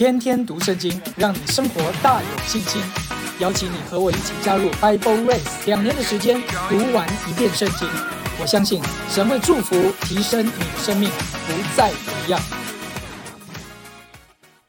[0.00, 2.80] 天天读圣经，让你生活大有信心。
[3.38, 7.86] 邀请你和我一起加入 Bible Race，两年的时间读完一遍圣经。
[8.40, 12.40] 我相信神会祝福、提升你的生命，不再一样。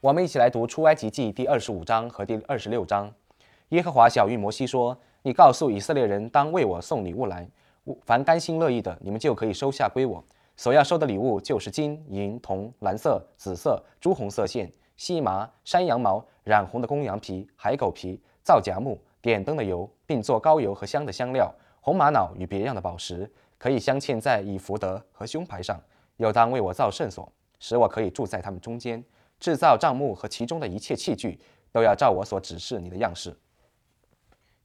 [0.02, 3.10] 我们一起来读出埃及记第二十五章和第二十六章。
[3.70, 4.94] 耶和华小谕摩西说
[5.24, 7.48] ：“你告诉以色列人，当为我送礼物来，
[8.04, 10.22] 凡甘心乐意的，你们就可以收下归我。
[10.58, 14.70] 所要收的礼物就是金银铜、蓝色、紫色、朱红色线。”
[15.02, 23.28] 细麻、山羊毛、染红的公羊皮、海狗皮、皂荚木、点灯的油，并做膏油和香的香料、红玛瑙与别样的宝石，
[23.58, 25.76] 可以镶嵌在以福德和胸牌上。
[26.18, 27.28] 又当为我造圣所，
[27.58, 29.04] 使我可以住在他们中间。
[29.40, 31.36] 制造帐幕和其中的一切器具，
[31.72, 33.36] 都要照我所指示你的样式。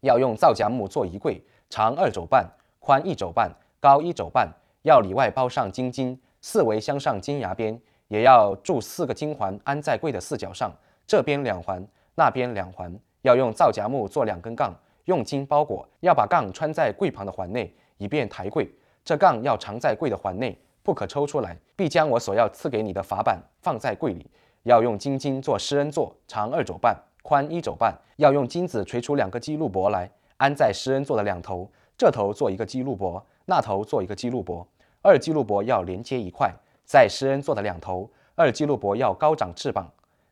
[0.02, 2.48] 要用皂荚木做衣柜，长二肘半，
[2.78, 4.48] 宽一肘半，高一肘半。
[4.84, 7.82] 要里外包上金金，四围镶上金牙边。
[8.08, 10.72] 也要铸四个金环，安在柜的四角上，
[11.06, 11.86] 这边两环，
[12.16, 12.94] 那边两环。
[13.24, 14.74] 要用皂荚木做两根杠，
[15.06, 15.88] 用金包裹。
[16.00, 18.70] 要把杠穿在柜旁的环内，以便抬柜。
[19.04, 21.58] 这杠要藏在柜的环内，不可抽出来。
[21.76, 24.30] 必将我所要赐给你的法板放在柜里。
[24.64, 27.94] 要用金金做施恩座，长二肘半，宽一肘半。
[28.18, 31.70] 要用金子锤出两个基路伯来，安在施恩座的两头。
[31.98, 34.66] 这头做一个基路伯，那头做一个基路伯。
[35.02, 36.54] 二基路伯要连接一块。
[36.88, 39.92] 在施恩座的两头，二基路伯要高长翅膀，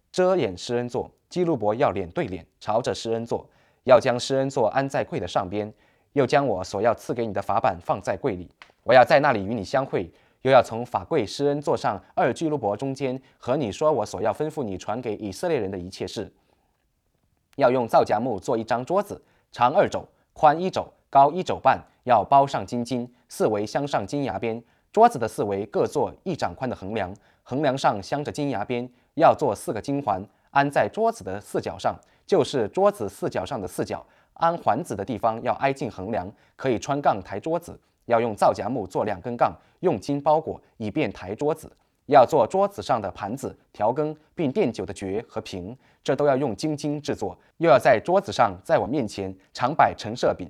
[0.09, 1.11] 遮掩施恩座。
[1.27, 3.45] 基路伯要脸对脸，朝着施恩座，
[3.83, 5.71] 要将施恩座安在柜的上边，
[6.13, 8.49] 又将我所要赐给你的法板放在柜里。
[8.83, 10.09] 我要在那里与你相会，
[10.43, 16.31] 又要从法柜施恩座上二基路伯中间和你说我所要吩咐你传给以色列人的一切事。
[17.57, 24.63] 要用皂荚木做一张桌子，长二肘，宽一肘，高一肘半，要包上金金，四围镶上金牙边。
[24.95, 31.93] 桌子的四围各做一掌宽的横梁，横梁上镶着金牙边，要做四个金环，安在桌子的四角上，
[32.25, 34.01] 就是桌子四角上的四角。
[34.35, 37.77] 安环子的地方要挨近横梁，可以穿杠抬桌子。
[38.05, 41.69] 要用皂荚木做两根杠，用金包裹，以便抬桌子。
[42.05, 47.37] 要做桌子上的盘子、调羹，并垫酒的爵和瓶，这都要用金金制作。
[47.57, 50.49] 又要在桌子上，在我面前常摆陈设饼。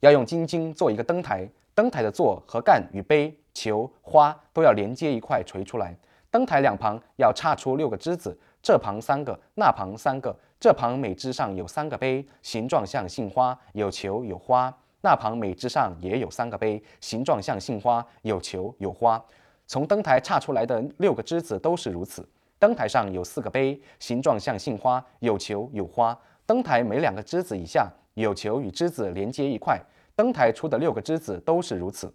[0.00, 3.34] 要用金金做一个灯台，灯台的座和干与杯。
[3.58, 5.92] 球花都要连接一块垂出来，
[6.30, 14.70] 灯台两旁要插出六个枝子，这旁三个，那旁三个，这旁每枝上有三个杯，形状像杏花，有球有花；
[15.00, 19.20] 那旁每枝上也有三个杯，形状像杏花，有球有花。
[19.66, 22.24] 从灯台插出来的六个枝子都是如此。
[22.60, 26.16] 灯台上有四个杯，形状像杏花，有球有花。
[26.46, 29.80] 灯台每两个枝子以下有球与枝子连接一块，
[30.14, 32.12] 灯台出的六个枝子都是如此。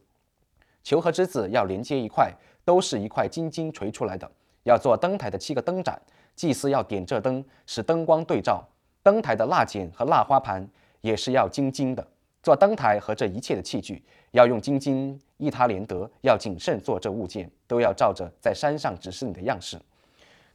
[0.84, 2.32] 球和之子要连接一块，
[2.66, 4.30] 都是一块金金锤出来的。
[4.64, 6.00] 要做灯台的七个灯盏，
[6.36, 8.64] 祭司要点这灯，使灯光对照。
[9.02, 10.66] 灯台的蜡剪和蜡花盘
[11.02, 12.06] 也是要金金的。
[12.42, 19.80] 做灯台和这一切的器具，要用金金依他连得，要谨慎做这物件，都要照着在山上指示你的样式。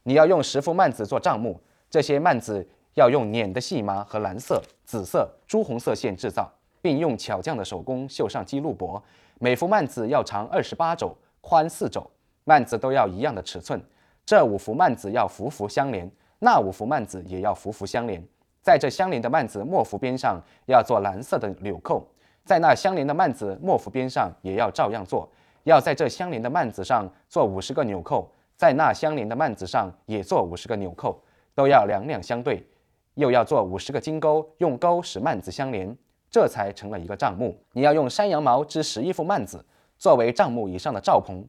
[0.03, 1.59] 你要用十副幔子做帐幕，
[1.89, 6.51] 这些幔子要用捻的细麻和蓝色、紫色、朱红色线制造，
[6.81, 9.03] 并用巧匠的手工绣上基路伯。
[9.41, 12.05] 每幅幔子要长二十八肘，宽四肘，
[12.43, 13.81] 幔子都要一样的尺寸。
[14.25, 18.21] 这五幅幔子要幅幅相连，那五幅幔子也要幅幅相连。
[18.61, 22.05] 在这相连的幔子末幅边上要做蓝色的纽扣，
[22.43, 25.31] 在那相连的幔子末幅边上也要照样做。
[25.63, 31.17] 要在这相连的幔子上做五十个纽扣，在那相连的幔子上也做五十个纽扣，
[31.55, 32.67] 都要两两相对。
[33.13, 35.97] 又要做五十个金钩，用钩使幔子相连。
[36.29, 37.57] 这才成了一个帐幕。
[37.73, 39.63] 你要用山羊毛织十一副幔子，
[39.97, 41.43] 作为帐幕以上的罩棚。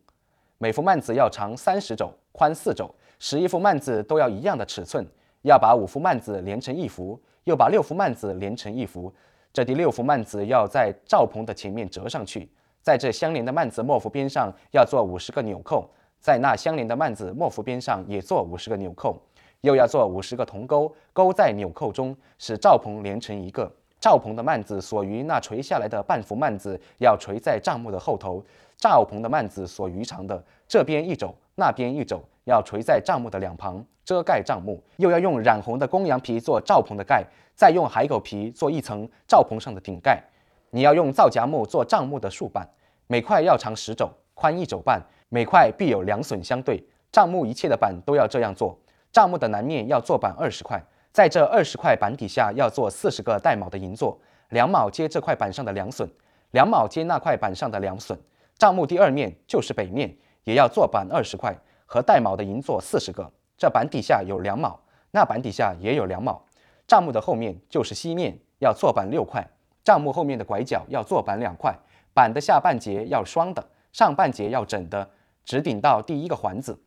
[0.59, 2.93] 每幅幔子要长三十肘，宽四肘。
[3.19, 5.07] 十一副幔子都要一样的尺寸。
[5.43, 9.11] 要把五幅幔子连成一幅，又把六幅幔子连成一幅。
[9.55, 12.47] 这第六幅幔子要在罩棚的前面折上去。
[12.83, 15.89] 在这相连的幔子末幅边上要做五十个纽扣，
[16.21, 19.19] 在那相连的幔子末幅边上也做五十个纽扣，
[19.63, 23.71] 又要做五十个铜钩，钩在纽扣中，使罩棚连成一个。
[24.01, 28.43] 罩棚的幔子所余那垂下来的半幅幔子要垂在帐幕的后头，
[28.79, 34.83] 罩棚的幔子所余长的这边一肘，那边一肘，要垂在帐幕的两旁，遮盖帐幕。
[34.97, 37.23] 又要用染红的公羊皮做罩棚的盖，
[37.55, 40.23] 再用海狗皮做一层罩棚上的顶盖。
[40.71, 42.67] 你要用皂荚木做帐幕的竖板，
[43.07, 46.83] 每块要长十肘，宽一肘半，每块必有两榫相对。
[47.13, 48.79] 帐幕一切的板都要这样做。
[49.13, 50.83] 帐幕的南面要做板二十块。
[51.13, 54.21] 在这二十块板底下要做四十个带卯的银座，
[54.51, 56.09] 两卯接这块板上的两榫，
[56.53, 58.17] 两卯接那块板上的两榫。
[58.57, 63.29] 帐幕第二面就是北面，也要做板二十块和带卯的银座四十个。
[63.59, 64.81] 这板底下有两卯，
[65.11, 66.45] 那板底下也有两卯。
[66.87, 69.45] 帐幕的后面就是西面，要做板六块。
[69.83, 71.77] 帐幕后面的拐角要做板两块，
[72.15, 75.11] 板的下半截要双的，上半截要整的，
[75.45, 76.79] 直顶到第一个环子。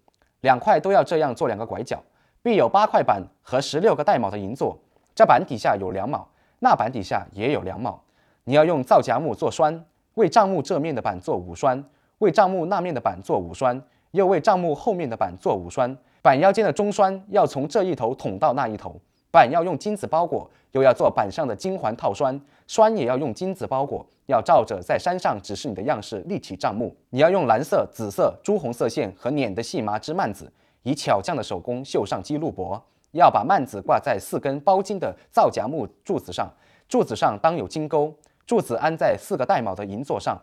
[0.41, 2.01] 两块都要这样做两个拐角，
[2.43, 4.77] 必有八块板和十六个带卯的银座。
[5.15, 6.27] 这板底下有两卯，
[6.59, 8.03] 那板底下也有两卯。
[8.43, 9.85] 你要用皂荚木做栓，
[10.15, 11.81] 为帐幕这面的板做五栓，
[12.17, 13.81] 为帐幕那面的板做五栓，
[14.11, 15.97] 又为帐幕后面的板做五栓。
[16.21, 18.99] 板腰间的中栓要从这一头捅到那一头。
[19.31, 22.37] 板要用金子包裹，又要做板上的金环套栓，
[22.67, 26.93] 栓也要用金子包裹，要照着在山上指示你的样式立起帐幕。
[27.09, 30.51] 你要用蓝色、紫色、朱红色线和捻的细麻织幔子，
[30.83, 32.81] 以巧匠的手工绣上鸡鹿帛。
[33.11, 36.51] 要把幔子挂在四根包金的皂荚木柱子上，
[36.87, 38.11] 柱子上当有金钩，
[38.45, 40.35] 柱子安在四个带卯的银座上。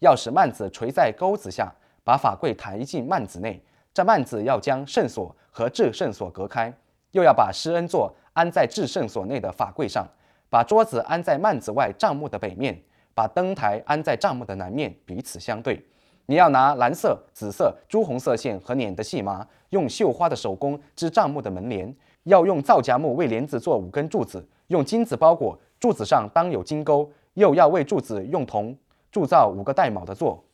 [0.00, 1.72] 要使幔子垂在钩子下，
[2.04, 3.62] 把法柜抬进幔子内。
[3.94, 6.72] 这幔子要将圣所和至圣所隔开，
[7.12, 8.14] 又要把施恩座。
[8.34, 10.06] 安在至圣所内的法柜上，
[10.48, 12.80] 把桌子安在幔子外帐幕的北面，
[13.12, 15.84] 把灯台安在帐幕的南面，彼此相对。
[16.30, 21.96] 你要拿蓝色、紫色、朱红色线和捻的细麻，用绣花的手工织帐木的门帘。
[22.24, 27.10] 要用皂荚木为帘子做五根柱子，用金子包裹，柱子上当有金钩。
[27.32, 28.76] 又要为柱子用铜
[29.10, 30.44] 铸造五个带卯的座。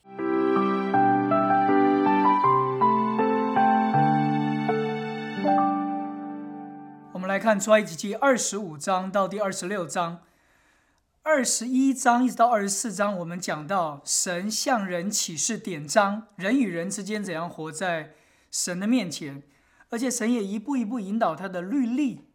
[7.10, 10.18] 我们来看出埃及记二十五章到第二十六章，
[11.26, 18.12] 二十一章一直到二十四章，我们讲到神向人启示典章，人与人之间怎样活在
[18.50, 19.42] 神的面前，
[19.88, 22.26] 而且神也一步一步引导他的律例，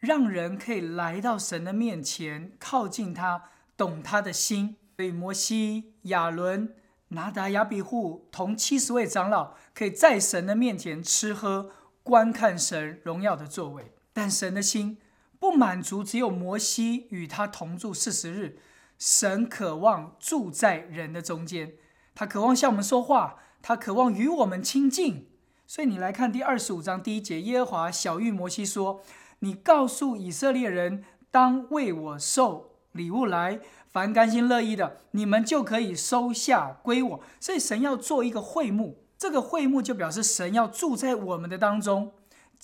[0.00, 4.78] 让人可以来到神的面前，靠近他，懂他的心。
[4.96, 6.74] 所以摩西、亚伦、
[7.10, 11.70] 拿达、亚比户同七十位长老，可以在神的面前吃喝，
[12.02, 13.92] 观看神荣耀的作为。
[14.12, 14.98] 但神的心
[15.44, 18.60] 不满足，只有摩西与他同住四十日。
[18.98, 21.74] 神渴望住在人的中间，
[22.14, 25.28] 他渴望向我们说话，他渴望与我们亲近。
[25.66, 29.02] 所以你来看第二十五章第一节，耶和华小谕摩西说
[29.40, 42.14] ：“你告诉以色列人，当为我受礼物来，凡甘心乐意的，你们就可以收下归我。”所以神要做一个会幕，这个会幕就表示神要住在我们的当中。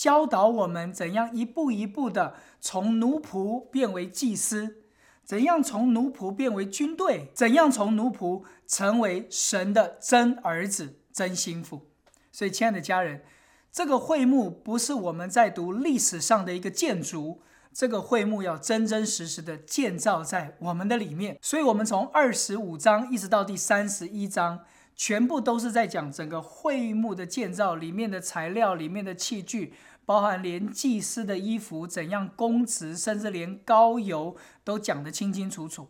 [0.00, 4.76] 教导我们怎样一步一步的从奴仆变为祭司，
[5.23, 11.91] 怎样从奴仆变为军队，怎样从奴仆成为神的真儿子、真心腹。
[12.32, 13.23] 所以，亲爱的家人，
[13.70, 21.38] 这个会幕不是我们在读历史上的一个建筑，这个会幕要真真实实的建造在我们的里面。
[21.43, 24.61] 所以，我们从二十五章一直到第三十一章。
[25.02, 29.73] 全部都是在讲整个会幕的建造里面的材料、里面的器具，
[30.05, 35.88] 包含连祭司的衣服怎样供职，甚至连膏油都讲得清清楚楚。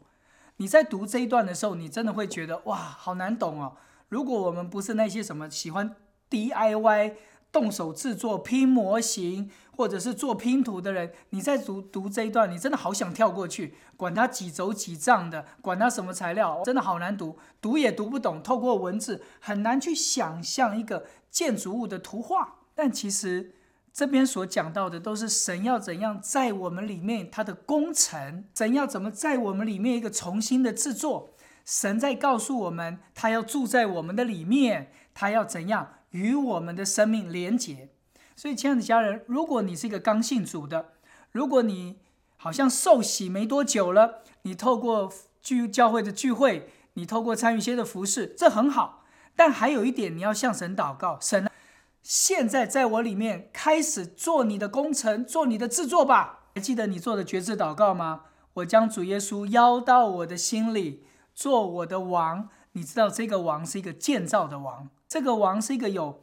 [0.59, 3.77] 你在读这一段的时候，你真的会觉得哇，好难懂哦！
[4.09, 5.97] 如果我们不是那些什么喜欢
[6.31, 7.15] DIY。
[7.53, 18.43] 动手制作拼模型，或者是做拼图的人，你在读读这一段，你真的好想跳过去，管它几轴几丈的，管它什么材料，真的好难读，读也读不懂。
[18.43, 22.56] 透过文字很难去想象一个建筑物的图画。
[22.75, 23.55] 但其实
[23.91, 31.31] 这边所讲到的，都是神要怎样在我们里面他的工程，神要怎么在我们里面一个重新的制作。
[31.65, 35.94] 神在告诉我们，他要住在我们的里面，他要怎样？
[36.10, 37.89] 与我们的生命连结，
[38.41, 40.93] 所以亲爱的家人，如果你是一个刚信主的，
[41.31, 41.99] 如果你
[42.39, 49.05] 好像受洗没多久了，你透过聚教会的聚会，你透过参与一些的服饰，这很好。
[49.37, 51.51] 但还有一点，你要向神祷告，神
[52.03, 56.44] 现在在我里面开始做你的工程，做你的制作吧。
[56.55, 58.23] 还记得你做的绝志祷告吗？
[58.55, 61.05] 我将主耶稣邀到我的心里，
[61.35, 62.49] 做我的王。
[62.73, 64.89] 你知道这个王是一个建造的王。
[65.06, 66.23] 这个王是一个有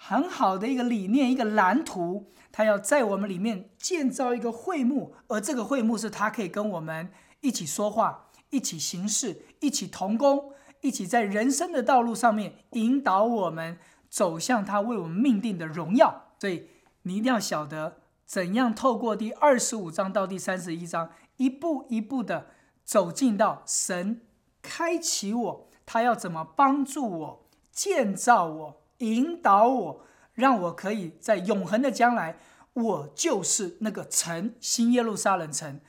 [0.00, 10.52] 很好的一个理念，一个蓝图，他要在我们里面建造一个会幕，而这个会幕是他可以跟我们一起说话、一起行事、一起同工、
[10.82, 13.76] 一起在人生的道路上面引导我们
[14.08, 16.28] 走向他为我们命定的荣耀。
[16.38, 16.68] 所以
[17.02, 22.46] 你一定要晓得怎样透过第二十五章到第三十一章，一步一步的
[22.84, 24.22] 走进到神
[24.62, 27.48] 开启我，他要怎么帮助我。
[27.70, 32.38] 建造我，引导我，让我可以在永恒的将来，
[32.72, 35.80] 我就是那个城，新耶路撒冷城，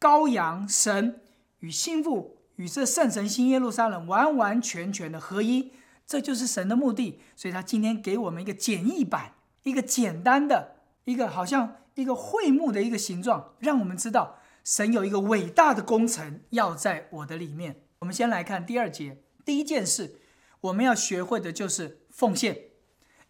[0.00, 1.20] 羔羊神
[1.60, 5.72] 与心腹与这圣城新耶路撒冷完完全全的合一，
[6.06, 7.20] 这就是神的目的。
[7.34, 17.82] 所以他今天给我们一个简易版，一个简单的，一个好像一个会幕的一个形状，让我们知道神有一个伟大的工程要在我的里面。
[18.00, 20.20] 我们先来看第二节，第一件事
[20.60, 22.56] 我们要学会的就是奉献。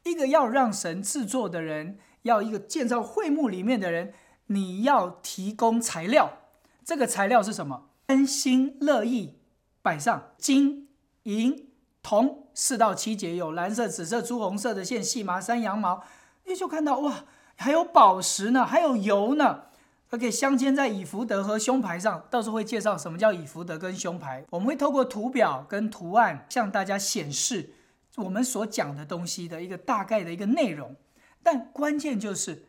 [0.02, 4.12] 一个要让神制作的人，要一个建造会幕里面的人，
[4.48, 6.40] 你要提供材料。
[6.84, 7.88] 这个材料是什么？
[8.06, 9.38] 甘心乐意
[9.80, 10.90] 摆上金
[11.22, 11.70] 银
[12.02, 16.04] 铜四到七节，有蓝色、紫色、朱红色的线，细麻、山羊毛。
[16.44, 17.24] 你就看到哇，
[17.56, 19.62] 还有宝石呢，还有油呢，
[20.10, 22.26] 可以镶嵌在以福德和胸牌上。
[22.30, 24.44] 到时候会介绍什么叫以福德跟胸牌。
[24.50, 27.70] 我们会透过图表跟图案向大家显示
[28.16, 30.94] 我们所讲的东西的一个大概的一个内容。
[31.42, 32.66] 但关键就是，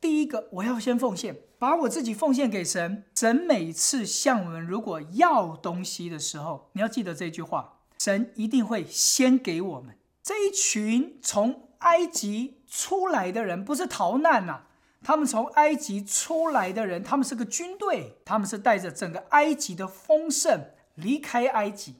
[0.00, 1.36] 第一个我要先奉献。
[1.56, 9.96] 把我自己奉献给神，神每次向我们如果要东西的时候，你要记得这句话：神一定会先给我们。
[10.22, 14.64] 这一群从埃及出来的人不是逃难呐，
[15.02, 21.94] 他们从埃及出来的人，他们是个军队，他们是带着整个埃及的丰盛离开埃及，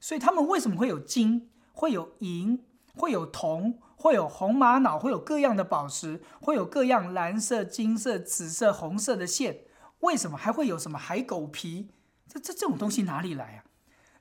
[0.00, 2.64] 所以他们为什么会有金，会有银，
[2.96, 3.78] 会有铜？
[3.94, 9.60] 会有红玛瑙，会有各样的宝石，会有各样蓝色、金色、紫色、红色的线。
[10.00, 11.92] 为什么还会有什么海狗皮？
[12.26, 13.58] 这这这种东西哪里来啊？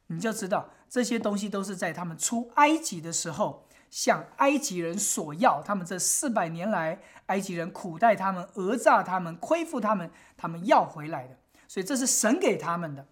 [0.05, 5.63] 你就知道这些东西都是在他们出埃及的时候向埃及人索要。
[5.63, 11.37] 他们这四百年来，埃及人苦待他们、讹诈他们、亏负他们，他们要回来的。
[11.67, 13.07] 所以这是神给他们的。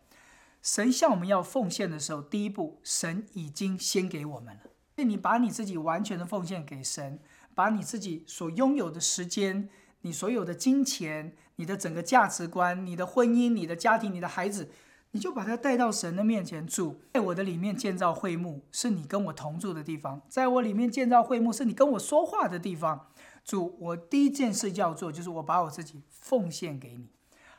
[0.65, 5.03] 神向我们要奉献的时候，第一步，神已经先给我们了。
[5.03, 7.19] 你把你自己完全的奉献给神，
[7.53, 9.69] 把你自己所拥有的时间、
[10.01, 14.71] 你所有的金钱、你的整个价值观、你的婚姻、你的家庭、你的孩子，
[15.11, 16.99] 你就把它带到神的面前住。
[17.13, 23.09] 在我的里面建造会幕，是你跟我同住的地方；在我里面建造会幕，是你跟我说话的地方。
[23.43, 27.11] 主，我第一件事要做，就是我把我自己奉献给你，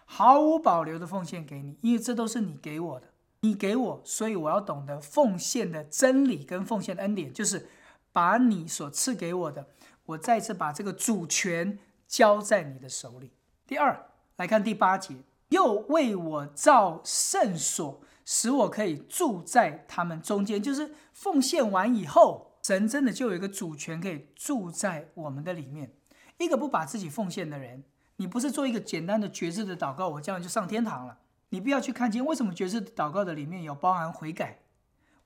[0.07, 3.09] 毫无保留的奉献给你，因为这都是你给我的。
[3.41, 7.69] 你给我，所以我要懂得奉献的真理跟奉献的恩典，就是
[8.11, 9.69] 把你所赐给我的，
[10.07, 13.31] 我再次把这个主权交在你的手里。
[13.67, 15.17] 第二，来看第八节，
[15.51, 20.61] 又为我造圣所，使我可以住在他们中间。
[20.61, 25.93] 就是奉献完以后，神真的就有一个主权可以住在我们的里面。
[26.39, 27.85] 一个不把自己奉献的人，
[28.17, 31.19] 你不是做一个简单的觉知的祷告，我这样就上天堂了。
[31.51, 34.61] 你不要去看见为什么觉知祷告的里面有包含悔改，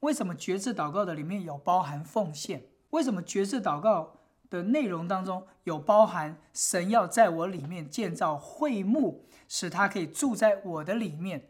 [0.00, 4.16] 为什么觉知祷告的里面有包含奉献，为什么觉知祷告
[4.50, 11.48] 的内容当中有包含神要在我里面建造会幕，使他可以住在我的里面。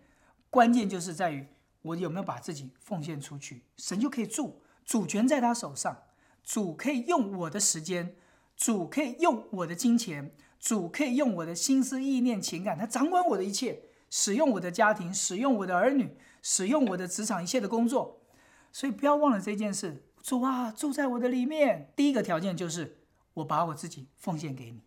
[0.50, 1.46] 关键就是在于
[1.82, 5.96] 我有没有把自己奉献出去，神就可以住，主权在他手上，
[6.44, 8.14] 主可以用我的时间，
[8.56, 13.84] 主可以用我的金钱，主可以用我的心思意念情感，他掌管我的一切。
[14.12, 18.20] 使用我的家庭，使用我的儿女，使用我的职场一切的工作，
[18.72, 20.04] 所以不要忘了这件事。
[20.20, 21.92] 主啊，住在我的里面。
[21.94, 22.98] 第一个条件就是
[23.34, 24.80] 我把我自己奉献给你，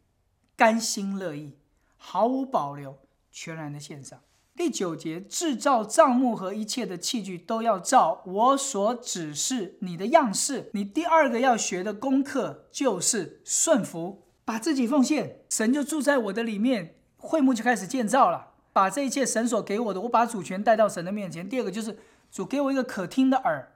[0.57, 1.57] 甘心乐意，
[1.95, 2.99] 毫无保留，
[3.31, 4.19] 全然的献上。
[4.57, 10.69] 第九节，制造账目和一切的器具都要照我所指示你的样式。
[10.73, 18.49] 你第二个要学的功课就是顺服，把自己奉献，神就住在我的里面，会幕就开始建造了。
[18.73, 21.47] 把这一切神所给我的，我把主权带到神的面前。
[21.47, 21.99] 第二个就是
[22.31, 23.71] 主给我一个可听的耳，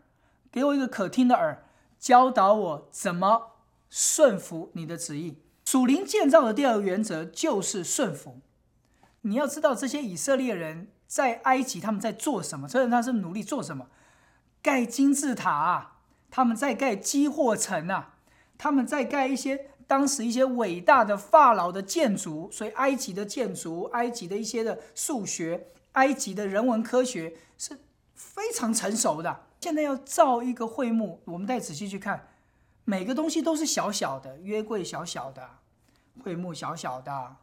[0.52, 1.64] 给我一个可听的耳，
[2.00, 3.52] 教导我怎么
[3.90, 5.38] 顺服你的旨意。
[5.66, 8.40] 属灵建造的第二个原则就是顺服。
[9.22, 12.68] 你要知道这些以色列人在埃及他们在做什么？
[12.68, 13.88] 虽然他是努力做什么，
[14.64, 15.98] 盖金字塔啊，
[16.32, 18.16] 他们在盖基货城啊，
[18.58, 19.70] 他们在盖一些。
[19.88, 27.80] 当时一些伟大的法老的建筑，所以埃及的建筑、埃及的一些的数学、埃及的人文科学是
[28.14, 29.46] 非常成熟的。
[29.62, 32.28] 现在要造一个会幕，我们再仔细去看，
[32.84, 35.50] 每个东西都是小小的，约柜小小的，
[36.22, 37.38] 会幕小小的，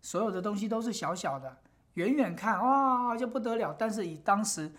[0.00, 1.58] 所有的东西都是小小的。
[1.94, 4.72] 远远看哇就不得了，但是以当时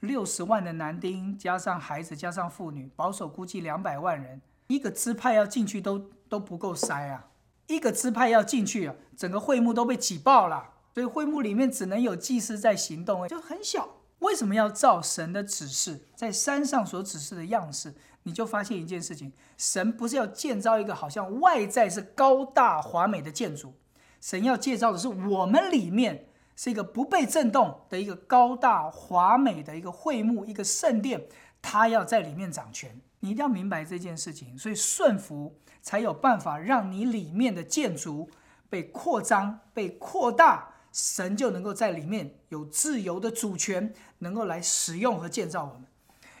[0.00, 4.40] 六十万的男丁加上孩子加上妇女，保守估计两百万人。
[4.68, 5.98] 一个支派要进去都
[6.28, 7.28] 都不够塞啊！
[7.66, 10.70] 一个支派要进去啊，整个会幕都被挤爆了。
[10.94, 13.88] 所以会幕里面只能有祭司在行动，就很小。
[14.18, 17.94] 为什么要照神的指示，在山上所指示的样式？
[18.24, 23.74] 你就发现一件事情：神不是要建造一个好像外在是高大华美的建筑，
[24.20, 31.28] 神要建造的是我们里面是一个不被震动的一个高大华美的一个会幕，一个圣殿，
[31.62, 33.00] 他要在里面掌权。
[33.20, 38.30] 你一定要明白这件事情，所以顺服才有办法让你里面的建筑
[38.70, 45.84] 被扩张、被扩大，神就能够在里面有自由的主权，能够来使用和建造我们。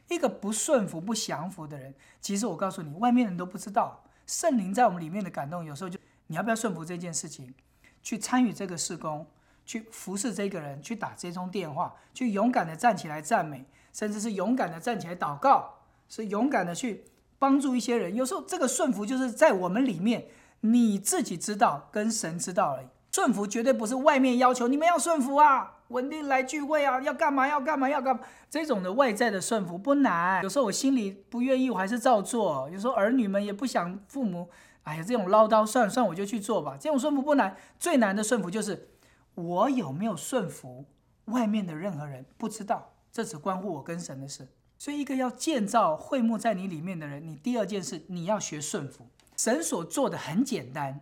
[0.08, 7.54] 一个不顺服、不降服的人，其实我告诉你，外面人都不知道，圣灵在我们里面的感动，有时候就你要不要顺服这件事情，
[8.02, 9.26] 去参与这个事工，
[9.66, 15.77] 去服侍这个人，去打这通电话，去勇敢的站起来赞美，甚至是勇敢的站起来祷告，
[16.08, 17.04] 是勇敢的去
[17.38, 18.14] 帮助一些人。
[18.14, 20.26] 有时候这个顺服就是在我们里面，
[20.60, 22.86] 你自己知道，跟神知道而已。
[23.12, 25.74] 顺服绝对不是外面要求你们要顺服啊。
[25.88, 27.48] 稳定来聚会啊，要干嘛？
[27.48, 27.88] 要干嘛？
[27.88, 28.22] 要干嘛？
[28.50, 32.68] 这种的外在的顺服不难，有时候我心里不愿意，我还是照做。
[32.70, 34.50] 有时候儿女们也不想父母，
[34.82, 36.76] 哎呀，这种唠叨，算了算了，我就去做吧。
[36.78, 38.90] 这种顺服不难，最难的顺服就是
[39.34, 40.84] 我有没有顺服
[41.24, 44.46] 外面的任何人不知道，这只关乎我跟神的事。
[44.78, 49.08] 所以，一个要建造会幕在你里面的人，你第二件事你要学顺服。
[49.36, 51.00] 神所做的很简单，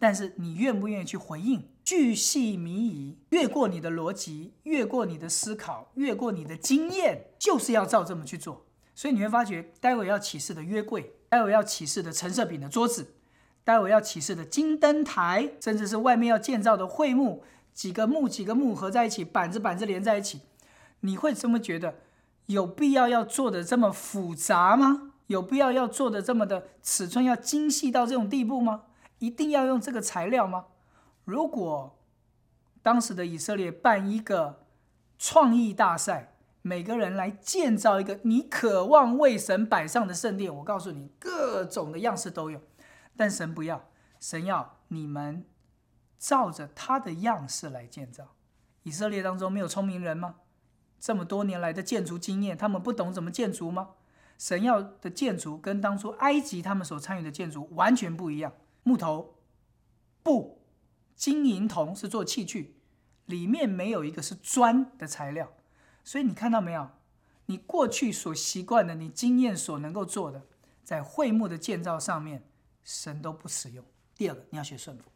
[0.00, 1.68] 但是你愿不愿意去回应？
[1.84, 8.66] 巨细靡遗，越过你的逻辑，越过你的思考，越过你的经验，就是要照这么去做。
[8.94, 13.14] 所以你会发觉，待会要启示的约柜，待会要启示的陈设饼的桌子，
[13.64, 20.40] 待会要启示的金灯台，甚至是外面要建造的会幕，几个木几个木合在一起，板子板子连在一起，
[21.00, 21.96] 你会这么觉得
[22.52, 25.12] 有必要要做的这么复杂吗？
[25.26, 28.82] 有必要要做的这么的尺寸要精细到这种地步吗？
[29.18, 30.66] 一定要用这个材料吗？
[31.24, 31.98] 如果
[32.82, 34.66] 当时的以色列办一个
[35.18, 42.60] 创意大赛，每个人来建造一个你渴望为神摆上的圣殿，我告诉你，各种的样式都有。
[43.16, 45.44] 但神不要，神要你们
[46.18, 48.34] 照着他的样式来建造。
[48.82, 50.34] 以色列当中没有聪明人吗？
[51.02, 53.94] 这么多年来的建筑经验，他们不懂怎么建筑吗？
[54.38, 58.52] 神要的建筑跟当初埃及他们所参与的建筑完全不一样，
[58.84, 59.34] 木头、
[60.22, 60.62] 布。
[61.16, 62.76] 金银铜是做器具，
[63.26, 65.52] 里面没有一个是砖的材料，
[66.04, 66.90] 所以你看到没有？
[67.46, 70.42] 你过去所习惯的，你经验所能够做的，
[70.84, 72.44] 在会幕的建造上面，
[72.84, 73.84] 神都不使用。
[74.14, 75.10] 第二个，你要学顺服。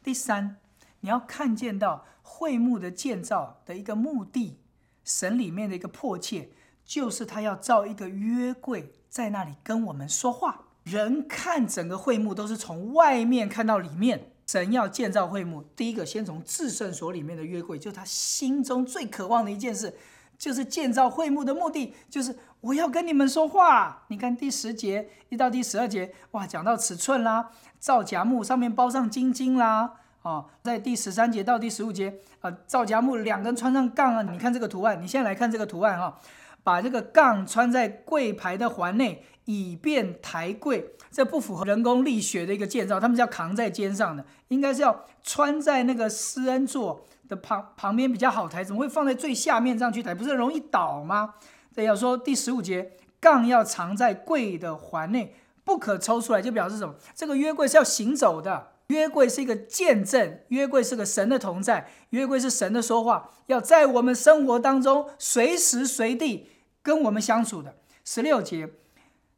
[0.00, 0.58] 第三，
[1.00, 4.60] 你要看见到会幕的建造的一个目的，
[5.08, 6.50] 神里面的一个迫切，
[6.84, 10.66] 就是他要造一个约柜在那里跟我们说话。
[10.84, 14.32] 人看整个会幕都是从外面看到里面。
[14.46, 19.94] 神要建造会幕，第一个先从至圣所里面的约柜，就是他心中最渴望的一件事，
[20.38, 24.06] 就是建造会幕的目的，就是我要跟你们说话。
[24.08, 29.92] 你看第十节一到第十二节，哇，讲到尺寸啦，造夹木上面包上金金啦，
[30.22, 36.18] 哦，在第十三节到第十五节啊，造夹木两根穿上杠啊，你看这个图案，你现在来看这个图案哈，
[36.62, 39.24] 把这个杠穿在柜牌的环内。
[39.50, 50.14] 以便抬柜，这不符合人工力学的一个建造，他们是要扛在肩上的，应该是要穿在那个施恩座的旁旁边比较好抬，怎么会放在最下面这样去抬？
[50.14, 51.32] 不是容易倒吗？
[51.74, 56.94] 这要说第十五节，杠要藏在柜的环内，不可抽出来，就表示什么？
[57.14, 66.48] 这个约柜是要行走的，约柜是一个见证，约柜是个神的同在，约柜是神的说话，要在我们生活当中随时随地
[66.82, 67.76] 跟我们相处的。
[68.04, 68.70] 十六节。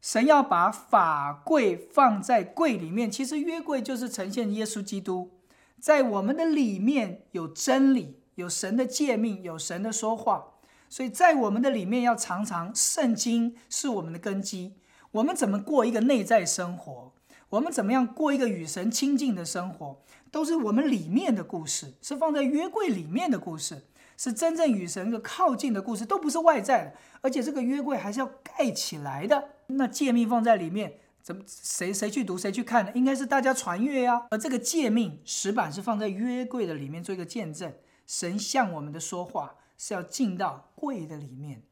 [0.01, 5.29] 神要把法柜放在柜里面，其实约柜就是呈现耶稣基督，
[5.79, 10.53] 在我们的里面有真理，有神的诫命，有神的说话，
[10.89, 14.73] 所以在我们的里面要常常圣经是我们的根基。
[15.11, 17.13] 我们怎么过一个内在生活？
[17.51, 20.01] 我们怎么样过一个与神亲近的生活？
[20.31, 23.83] 都是我们里面的故事，是放在约柜里面的故事。
[24.17, 29.49] 是真正与神的靠近的故事，都不是外在的，而且这个约柜还是要盖起来的。
[29.67, 32.91] 那诫命放在里面，怎么谁谁去读谁去看呢？
[32.93, 34.27] 应该是大家传阅呀。
[34.29, 37.73] 而这个诫命石板是放在约柜的里面做一个见证，
[38.07, 41.63] 神向我们的说话是要进到柜的里面，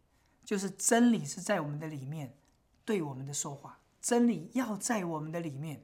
[0.44, 2.34] 就是真理是在我们的里面
[2.84, 5.84] 对我们的说话，真理要在我们的里面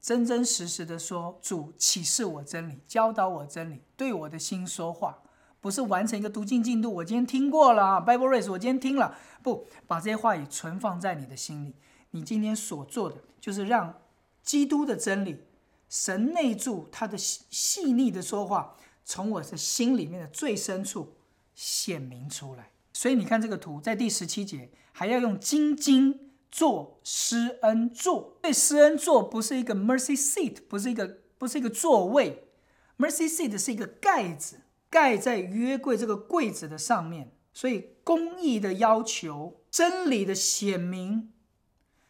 [0.00, 5.22] 真真实实的说，主启示我真理，教导我真理，对我的心说话。
[5.60, 11.74] 不是完成一个读经进度，我今天听过了啊，Bible Race，我今天听了，不把这些话语存放在你的心里。
[12.12, 14.00] 你今天所做的，就是让
[14.44, 15.42] 基督的真理、
[15.88, 21.16] 神内住他的细细腻的说话，从我的心里面的最深处
[21.56, 22.70] 显明出来。
[22.92, 26.25] 所以你看这个图，在第十七节还要用金金
[26.56, 28.38] 做施恩座。
[28.40, 32.48] 对，施恩座不是一个 mercy seat，不是一个不是一个座位
[32.96, 34.62] ，mercy seat 是一个盖子。
[34.88, 41.34] 盖在约柜这个柜子的上面，所以公义的要求、真理的显明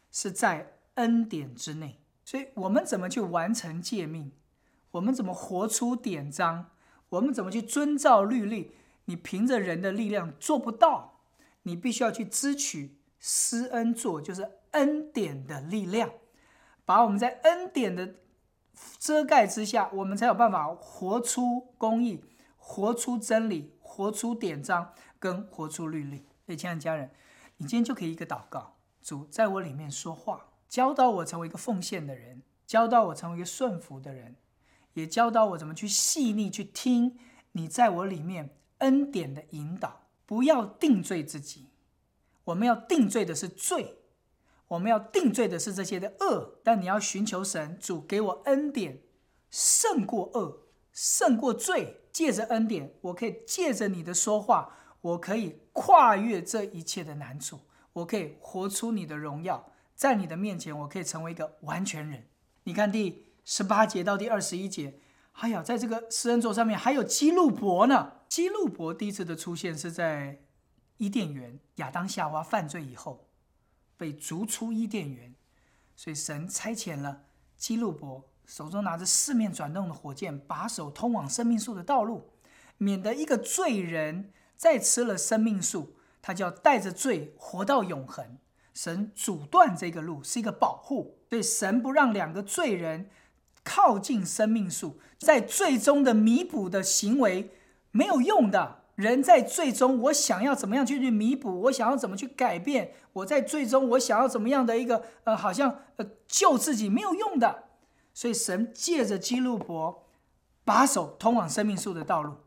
[0.09, 1.99] 是在恩典之内。
[2.23, 4.31] 所以我们怎么去完成诫命？
[4.91, 6.69] 我们怎么活出典章？
[7.09, 8.71] 我们怎么去遵照律例？
[9.05, 11.19] 你凭着人的力量做不到，
[11.63, 12.96] 你必须要去支取
[13.29, 16.09] 施恩座，就是恩典的力量，
[16.85, 18.15] 把我们在恩典的
[18.97, 22.23] 遮盖之下，我们才有办法活出公义，
[22.55, 26.25] 活出真理，活出典章，跟活出律例。
[26.45, 27.11] 所以，亲爱的家人，
[27.57, 34.37] 你今天就可以一个祷告：主在我里面说话，教导我成为一个奉献的人，教导我成为一个顺服的人。
[34.93, 37.19] 也教导我怎么去细腻去听
[37.51, 41.67] 你在我里面恩典的引导，不要定罪自己。
[42.47, 43.99] 我们要定罪的是罪，
[44.67, 46.59] 我们要定罪的是这些的恶。
[46.63, 49.01] 但你要寻求神主给我恩典，
[49.49, 52.01] 胜过恶，胜过罪。
[52.11, 57.59] 借着恩典，我可以借着你的说话，我可以跨越这一切的难处，
[57.93, 62.27] 我可以活出你的荣耀，在你的面前，我可以成为一个完全人。
[62.63, 63.25] 你看第。
[63.49, 64.99] 十八节到第二十一节，
[65.31, 68.11] 哎呀，在这个施恩座上面还有基路伯呢。
[68.27, 70.41] 基路伯第一次的出现是在
[70.97, 73.27] 伊甸园，亚当夏娃犯罪以后
[73.95, 75.33] 被逐出伊甸园，
[75.95, 77.23] 所以神差遣了
[77.55, 82.29] 基路伯，手中拿着四面转动的火箭，把守通往生命树的道路，
[82.77, 88.37] 免得一个罪人再吃了生命树，他就要带着罪活到永恒。
[88.73, 93.09] 神阻断这个路是一个保护，所以神不让两个罪人。
[93.63, 97.51] 靠近生命树，在最终的弥补的行为
[97.91, 98.85] 没有用的。
[98.97, 101.61] 人在最终，我想要怎么样去去弥补？
[101.61, 102.95] 我想要怎么去改变？
[103.13, 107.65] 我在最终，我想要怎么样的一个呃，好像呃救自己没有用的。
[108.15, 110.07] 所以神借着基路伯
[110.65, 112.37] 把守通往生命树的道路。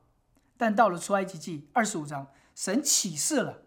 [0.56, 3.62] 但到了出埃及记二十五章，神启示了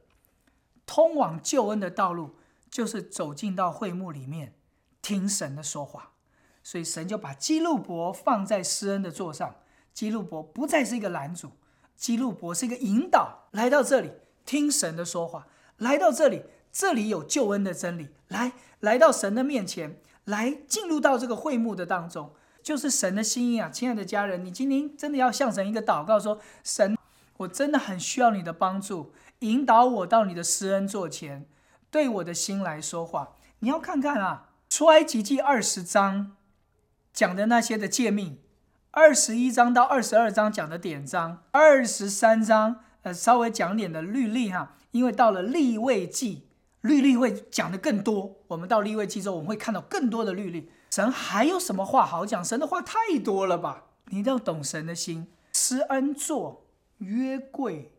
[0.86, 2.36] 通往救恩的道路，
[2.70, 4.56] 就是走进到会幕里面
[5.02, 6.12] 听神的说话。
[6.62, 9.56] 所以神就把基路伯放在施恩的座上，
[9.94, 11.54] 基路伯不再是一个拦阻，
[11.96, 14.12] 基路伯是一个引导，来到这里
[14.46, 26.98] 听神的说话，来到这里，这里有救恩的真理，来来到神的面前，来进入到这个会幕的当中，就是神的心意啊，亲爱的家人，你今天真的要向神一个祷告，说神，
[27.38, 31.46] 我真的很需要你的帮助，引导我到你的施恩座前，
[31.90, 33.38] 对我的心来说话。
[33.60, 36.36] 你要看看啊，出埃及记二十章。
[37.14, 38.40] 讲的那些的诫命，
[38.96, 46.48] 二十一章到二十二章讲的典章，二十三章呃稍微讲点的律例哈，因为到了立位记，
[46.82, 48.36] 律例会讲的更多。
[48.50, 50.70] 我们到立位记之后，我们会看到更多的律例。
[50.92, 52.46] 神还有什么话好讲？
[52.46, 53.86] 神的话太多了吧？
[54.10, 55.28] 你要懂神的心。
[55.54, 56.68] 施恩座
[57.00, 57.92] 约柜，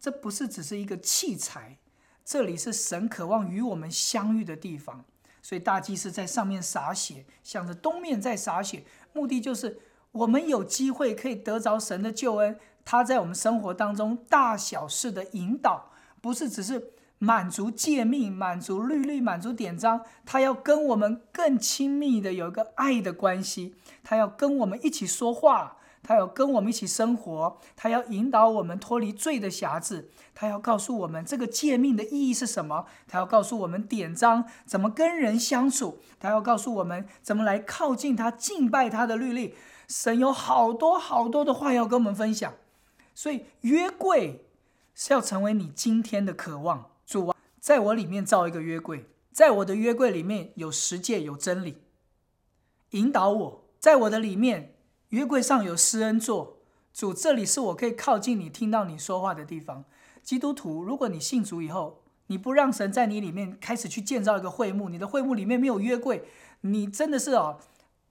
[0.00, 1.78] 这不是只是一个器材，
[2.24, 5.04] 这里是神渴望与我们相遇的地方。
[5.40, 8.82] 所以大祭司在上面洒血，向着东面在洒血，
[9.12, 9.78] 目的就是
[10.12, 12.58] 我们有机会可以得着神的救恩。
[12.84, 25.76] 他在我们生活当中大小事的引导，不是只是满足诫命、满足律例、满足典章，他要跟我们更亲密的有一个爱的关系，他要跟我们一起说话。
[26.02, 39.54] 他要跟我们一起生活，他要引导我们脱离罪的辖制，他要告诉我们这个诫命的意义是什么，他要告诉我们典章怎么跟人相处，他要告诉我们怎么来靠近他、敬拜他的律例。
[39.90, 42.54] 神有好多好多的话要跟我们分享，
[43.12, 44.46] 所以约柜
[44.94, 46.92] 是要成为你今天的渴望。
[47.04, 51.78] 主啊，在我里面造一个约柜，在我的约柜里面有十诫、有真理，
[52.90, 54.76] 引导我，在我的里面。
[55.08, 56.58] 约柜上有施恩座，
[56.94, 59.84] 主，这里是我可以靠近你、听到你说话的地方。
[60.22, 66.22] 基督徒，如果你信主以后，你不让神在你里面开始去建造一个会幕，你的会幕里面没有约柜，
[66.60, 67.58] 你真的是哦，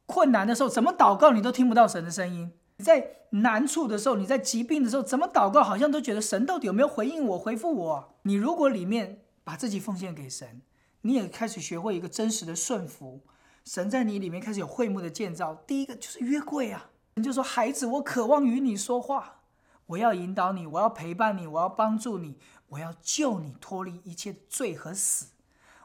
[0.09, 2.51] 困难的时候怎么祷告你都听不到神的声音。
[2.77, 8.15] 你在难处的时候，你在疾病的时候怎么祷告，好像都觉得神到底有没有回应我、回复我？
[8.23, 10.63] 你如果里面把自己奉献给神，
[11.01, 13.21] 你也开始学会一个真实的顺服。
[13.65, 16.89] 神在你里面开始有会幕的建造，第一个就是约柜啊。
[17.15, 19.41] 神就说：“孩子，我渴望与你说话，
[19.85, 25.27] 我要引导你，我要陪伴你，我要帮助你，我要救你脱离一切罪和死，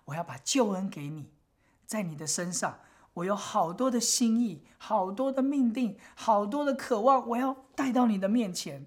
[0.06, 1.32] 我要把救恩给你，
[1.84, 2.78] 在你的身上，
[3.14, 8.86] 我有好多的心意，好多的命定，好多的渴望，我要带到你的面前。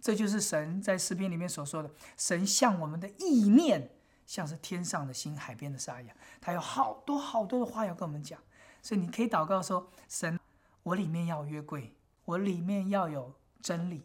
[0.00, 3.90] 这就是神在诗篇里面所说的：神向我们的意念。”
[4.28, 8.38] 像是天上的星、海边的沙一样，他有好多好多的话要跟我们讲，
[8.82, 10.38] 所以你可以祷告说：神，
[10.82, 11.94] 我里面要约柜，
[12.26, 14.04] 我里面要有真理，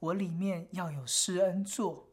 [0.00, 2.08] 我里面要有施恩座，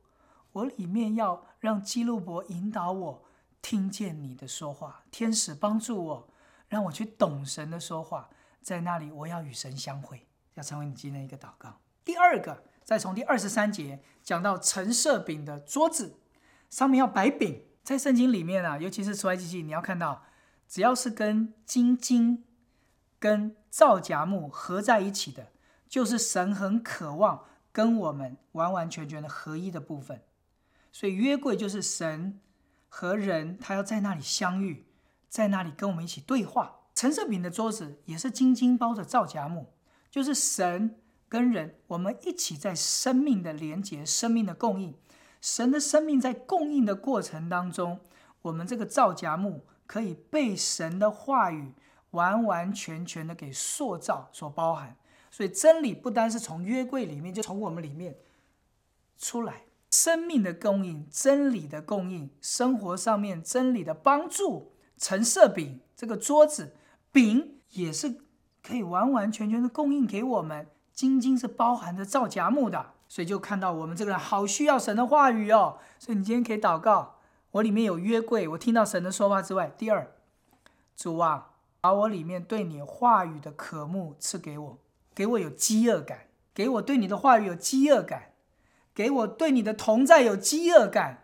[0.51, 3.23] 我里面要让基路伯引导我
[3.59, 6.27] 听见你的说话，天使帮助我，
[6.71, 8.29] 让我去懂神的说话，
[8.61, 11.81] 在那里我要与神相会，要成为你今天一个祷告。
[12.05, 16.21] 第二个，再从第二十三节讲到陈设饼的桌子
[16.69, 20.23] 上面要摆饼，在圣经里面啊，尤其是出埃及记，你要看到，
[20.65, 22.45] 只要是跟金金、
[23.19, 25.51] 跟皂荚木合在一起的，
[25.89, 30.23] 就是神很渴望跟我们完完全全的合一的部分。
[30.93, 32.39] 所以约柜就是神
[32.87, 34.85] 和人，他要在那里相遇，
[35.31, 36.81] 在那里跟我们一起对话。
[36.93, 39.73] 陈设饼的桌子也是金金包的皂荚木，
[40.11, 40.97] 就是神。
[41.29, 44.93] 跟人，我们一起在生命的连接、生命的供应，
[45.39, 48.01] 神的生命在供应的过程当中，
[48.41, 51.71] 我们这个造荚木可以被神的话语
[52.09, 54.97] 完完全全的给塑造所包含。
[55.29, 58.17] 所以真理不单是从约柜里面，就从我们里面
[59.17, 64.73] 出来，生命的供应、真理的供应、生活上面真理的帮助。
[65.01, 66.75] 橙色饼这个桌子
[67.11, 68.17] 饼也是
[68.61, 70.67] 可以完完全全的供应给我们。
[70.93, 75.79] 金金是包含着造荚木的，所以就看到我们这个人好需要神的话语哦。
[75.97, 77.15] 所以你今天可以祷告，
[77.53, 80.11] 我里面有约柜，我听到神的说话之外，第二，
[80.95, 84.77] 主啊，把我里面对你话语的渴慕赐给我，
[85.15, 88.33] 给我有饥饿感，给我对你的话语有饥饿感，
[88.93, 91.23] 给我对你的同在有饥饿感，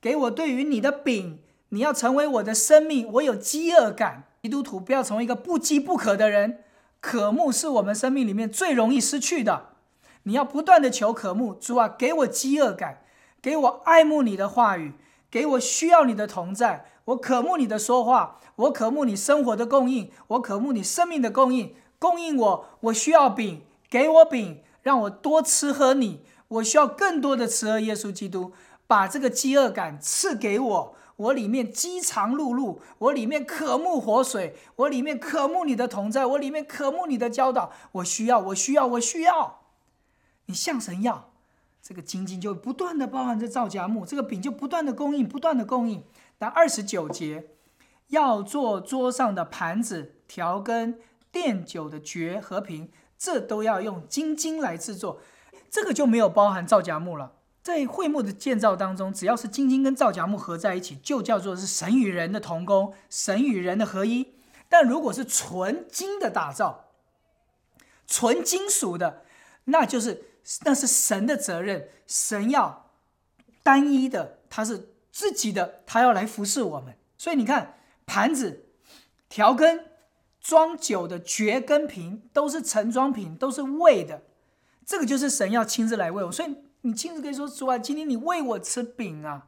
[0.00, 4.24] 给我对于你的饼，你要成为我的生命，我有饥饿感。
[4.42, 6.60] 基督徒不要成为一个不饥不渴的人。
[7.00, 9.70] 渴慕是我们生命里面最容易失去的。
[10.22, 13.02] 你要不断的求渴慕，主啊，给我饥饿感，
[13.42, 14.94] 给我爱慕你的话语，
[15.30, 16.86] 给我需要你的同在。
[17.06, 22.64] 我渴慕你的说话，我渴慕你生活的供应，我渴慕你生命的供应，供应我。
[22.80, 26.22] 我需要饼，给我饼，让我多吃喝你。
[26.48, 28.52] 我需要更多的吃喝耶稣基督，
[28.86, 30.94] 把这个饥饿感赐给我。
[31.18, 37.72] 我里面饥肠辘辘，我里面渴慕活水，我里面渴慕你的同在，我里面渴慕你的教导。
[37.90, 39.62] 我需要，我需要，我需要。
[40.46, 41.30] 你向神要，
[41.82, 46.04] 这个金金就不断的包含着造荚木，这个饼就不断的供应，不断的供应。
[46.38, 47.48] 但二十九节
[48.08, 51.00] 要做桌上的盘子、调羹、
[51.32, 55.20] 奠酒的爵和瓶，这都要用金金来制作，
[55.68, 57.32] 这个就没有包含造荚木了。
[57.68, 64.32] 在会幕的建造当中，只要是金金跟造荚木合在一起，就叫做是神与人的同工，神与人的合一。
[64.70, 66.86] 但如果是纯金的打造，
[68.06, 69.22] 纯金属的，
[69.64, 70.24] 那就是
[70.64, 72.90] 那是神的责任，神要
[73.62, 76.96] 单一的，他是自己的，他要来服侍我们。
[77.18, 77.74] 所以你看，
[78.06, 78.64] 盘子、
[79.28, 79.84] 调羹、
[80.40, 84.22] 装酒的爵羹瓶，都是盛装瓶，都是喂的，
[84.86, 86.32] 这个就是神要亲自来喂我。
[86.32, 86.56] 所以。
[86.88, 89.46] 你亲自可以说主啊，今天你喂我吃饼啊，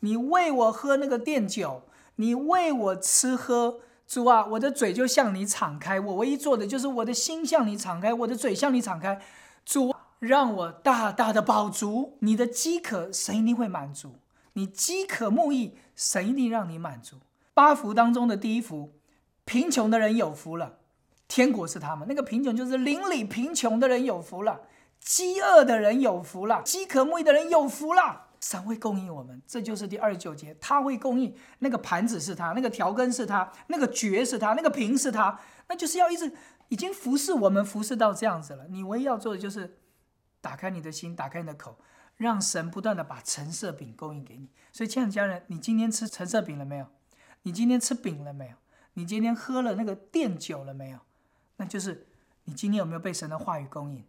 [0.00, 1.84] 你喂我喝那个奠酒，
[2.16, 9.22] 你喂我吃喝，主啊，我的嘴就向你敞开，我唯一做的就是我的心向你敞开，我的嘴向你敞开，
[9.64, 14.16] 主让我大大的饱足，你的饥渴神一定会满足，
[14.54, 17.18] 你饥渴慕义神一定让你满足。
[17.54, 18.94] 八福当中的第一福，
[19.44, 20.78] 贫穷的人有福了，
[21.28, 24.62] 天国是他们，那个贫穷就是邻里贫穷的人有福了。
[25.00, 28.28] 饥饿的人有福了，饥渴慕义的人有福了。
[28.40, 31.36] 神会供应我们，这就是第二十九节，他会供应。
[31.58, 36.32] 那个盘子是他，那个调羹是他，那个爵是他，那个瓶是他，那就是要一直
[36.68, 38.66] 已经服侍我们，服侍到这样子了。
[38.68, 39.78] 你唯一要做的就是
[40.40, 41.78] 打开你的心，打开你的口，
[42.16, 44.48] 让神不断的把橙色饼供应给你。
[44.72, 46.86] 所以，亲爱的家人，你今天吃橙色饼了没有？
[47.42, 48.56] 你今天吃饼了没有？
[48.94, 50.98] 你今天喝了那个奠酒了没有？
[51.56, 52.06] 那就是
[52.44, 54.02] 你今天有没有被神的话语供应？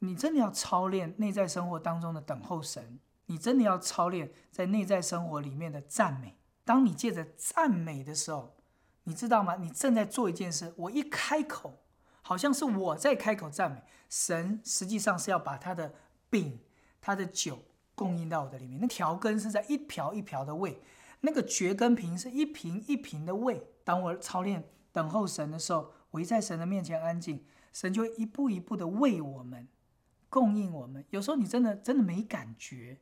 [0.00, 6.36] 你真的要操练内在生活当中的等候神，你真的要操练在内在生活里面的赞美。
[6.64, 8.56] 当你借着赞美的时候，
[9.04, 9.56] 你知道吗？
[9.56, 10.74] 你正在做一件事。
[10.76, 11.78] 我一开口，
[12.22, 15.94] 好像是我在开口赞美神，实际上是要把他的
[16.28, 16.60] 饼、
[17.00, 18.80] 他的酒供应到我的里面。
[18.80, 20.82] 那调羹是在一瓢一瓢的喂，
[21.20, 23.66] 那个绝根瓶是一瓶一瓶的喂。
[23.84, 29.68] 当我操练等候神的时候，我一在神的面前安静，神就一步一步的喂我们。
[30.28, 32.98] 供应我们，有时候你真的真的没感觉。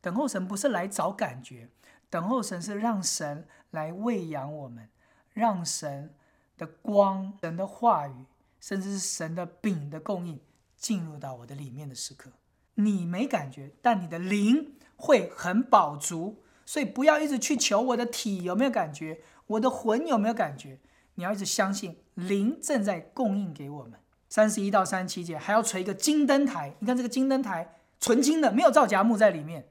[0.00, 1.68] 等候神不是来找感觉，
[2.08, 4.88] 等候神是让神来喂养我们，
[5.32, 6.14] 让神
[6.56, 8.26] 的光、神的话语，
[8.60, 10.40] 甚至是神的饼的供应
[10.76, 12.30] 进入到我的里面的时刻。
[12.74, 16.42] 你没感觉，但你的灵会很饱足。
[16.64, 20.78] 所以不要一直去求我的体有没有感觉，我的魂有没有感觉，
[21.14, 23.98] 你要一直相信灵正在供应给我们。
[24.28, 29.68] 三十一到三十七节还要锤一个金灯台，你看这个金灯台纯金的，没有造荚木在里面，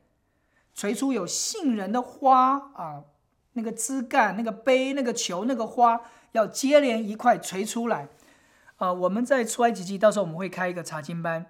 [0.74, 3.04] 锤出有杏仁的花啊，
[3.54, 8.10] 那个枝干、那个杯、那个球、那个花要接连一块锤出来，
[8.78, 11.46] 啊，我们在出埃及记，到时候我们会开一个查经班，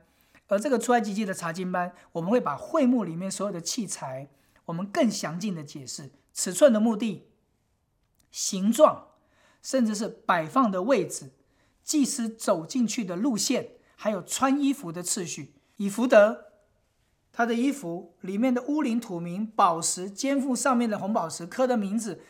[0.48, 4.28] 而这个出埃及记的查经班，我们会把会幕里面所有的器材，
[4.66, 6.12] 我们更详尽的解释。
[6.34, 7.28] 尺寸的目的、
[8.32, 9.08] 形状，
[9.64, 11.32] 甚至是摆放的位置、
[11.88, 15.54] 祭司走进去的路线，还有穿衣服的次序。
[15.78, 16.48] 以福德，
[17.32, 22.22] 他的衣服里面的乌灵土名、宝石、肩负上面的红宝石刻的名字，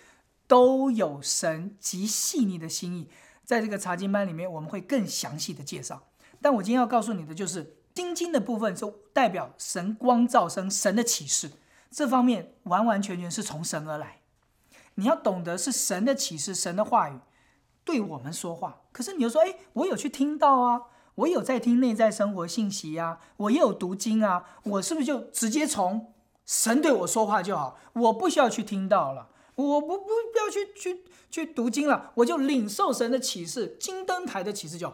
[0.46, 3.10] 都有神极细腻的心意。
[3.44, 6.04] 在这个查经班里面，我们会更详细的介绍。
[6.40, 11.50] 但我今天要告诉你的就是心经的部分，是代表神光照生神的启示，
[11.90, 14.20] 这方面完完全全是从神而来。
[14.94, 17.18] 你要懂得是神的启示，神的话语
[17.88, 18.82] 对我们说话。
[18.92, 20.82] 可是你又说，哎，我有去听到啊，
[21.16, 26.14] 我有在听内在生活信息呀，我也有读经啊，我是不是就直接从
[26.46, 27.80] 神对我说话就好？
[27.94, 34.94] 我不需要去听到了，我不不不要去去去读经了，我就领受神的启示，金灯台的启示就。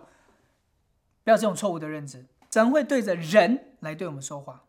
[1.24, 4.66] 不要这种错误的认知，神会对着人来对我们说话，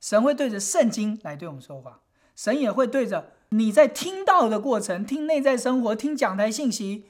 [0.00, 2.00] 神会对着圣经来对我们说话，
[2.36, 7.06] 神也会对着你在听到的过程、听内在生活、听讲台信息，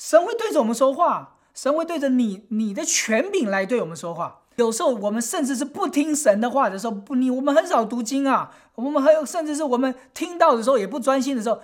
[0.00, 4.40] 神会对着我们说话，神会对着你你的权柄来对我们说话。
[4.56, 11.60] 有时候我们甚至是不听神的话的时候，不你我们很少读经啊，我们还有甚至是我们听到的时候也不专心的时候，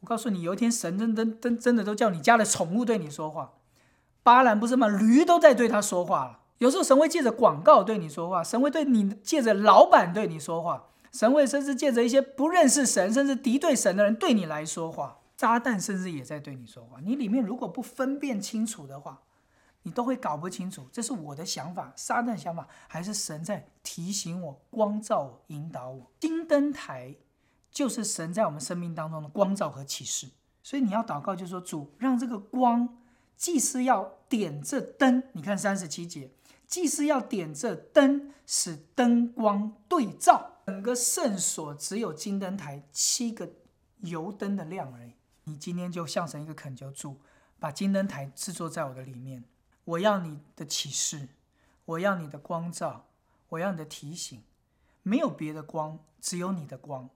[0.00, 3.52] 我告诉你，有一天神真真真真的都叫你家的宠物对你说话。
[4.22, 4.86] 巴兰不是吗？
[4.86, 6.40] 驴都在对他说话了。
[6.58, 15.19] 有时候神会借着广告对你说话，神会对你借着老板对你说话，神会甚至借着一些不认识神甚至敌对神的人对你来说话。
[15.40, 17.00] 撒旦甚至也在对你说话。
[17.00, 19.22] 你里面如果不分辨清楚的话，
[19.84, 26.12] 你都会搞不清楚，这是我的想法，撒旦想法，还是神在提醒我、光照我、引导我？
[26.20, 27.16] 金灯台
[27.70, 30.28] 就是神在我们生命当中的光照和启示。
[30.62, 32.98] 所以你要祷告，就说主让这个光。
[33.34, 36.30] 祭司要点这灯，你看三十七节，
[36.66, 43.48] 祭司要点这灯，使灯光对照整个圣所，只有金灯台七个
[44.00, 45.14] 油灯的亮而已。
[45.44, 47.20] 你今天就向神一个恳求，主
[47.58, 49.44] 把金灯台制作在我的里面。
[49.84, 51.28] 我要你的启示，
[51.84, 53.06] 我要你的光照，
[53.50, 54.42] 我要你的提醒。
[55.02, 57.08] 没有别的光，只有你的光。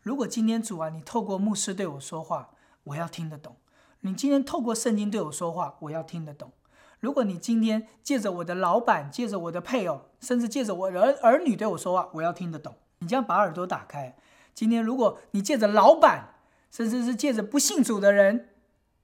[0.00, 2.50] 如果今天主啊，你透过牧师对我说话，
[2.84, 3.56] 我要听得懂。
[4.00, 6.52] 你今天透过圣经对我说话，我要听得懂。
[7.00, 12.76] 如果你今天借着我的老板，借着我的配偶，甚至借着我儿儿女对我说话，我要听得懂。
[13.00, 14.16] 你这样把耳朵打开。
[14.54, 16.33] 今天如果你借着老板，
[16.74, 18.48] 甚至是借着不信主的人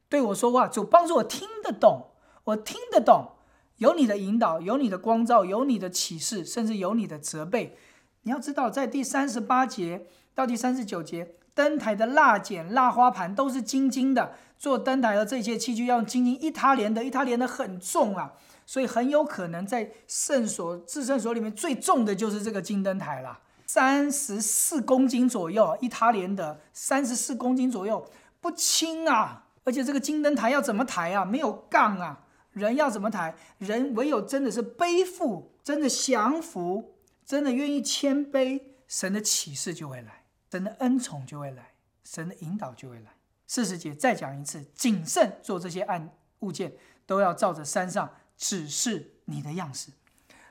[0.09, 2.09] 对我说话，主帮助我听得懂，
[2.43, 3.37] 我听得懂。
[3.77, 7.79] 有你的引导，有你的光照，有你的启示，甚至有你的责备。
[8.23, 11.37] 你要知道，在第三十八节到第三十九节。
[11.53, 18.33] 灯台的蜡剪、蜡花盘都是金金的，做灯台的这些器具要用金金一塌连的，一塌连的很重啊，
[18.65, 23.41] 所以很有可能在圣所、至圣所里面最重的就是这个金灯台了，
[23.73, 28.05] 三十四公斤左右，一塔连的三十四公斤左右，
[28.41, 29.47] 不轻啊！
[29.63, 31.25] 而且这个金灯台要怎么抬啊？
[31.25, 33.33] 没有杠啊，人要怎么抬？
[33.59, 40.25] 人唯有真的是背负，真的降服，真的愿意谦卑，神的启示就会来。
[40.51, 43.13] 神的恩宠就会来，神的引导就会来。
[43.47, 46.73] 四十节再讲一次，谨慎做这些案物件，
[47.07, 49.93] 都要照着山上指示你的样式。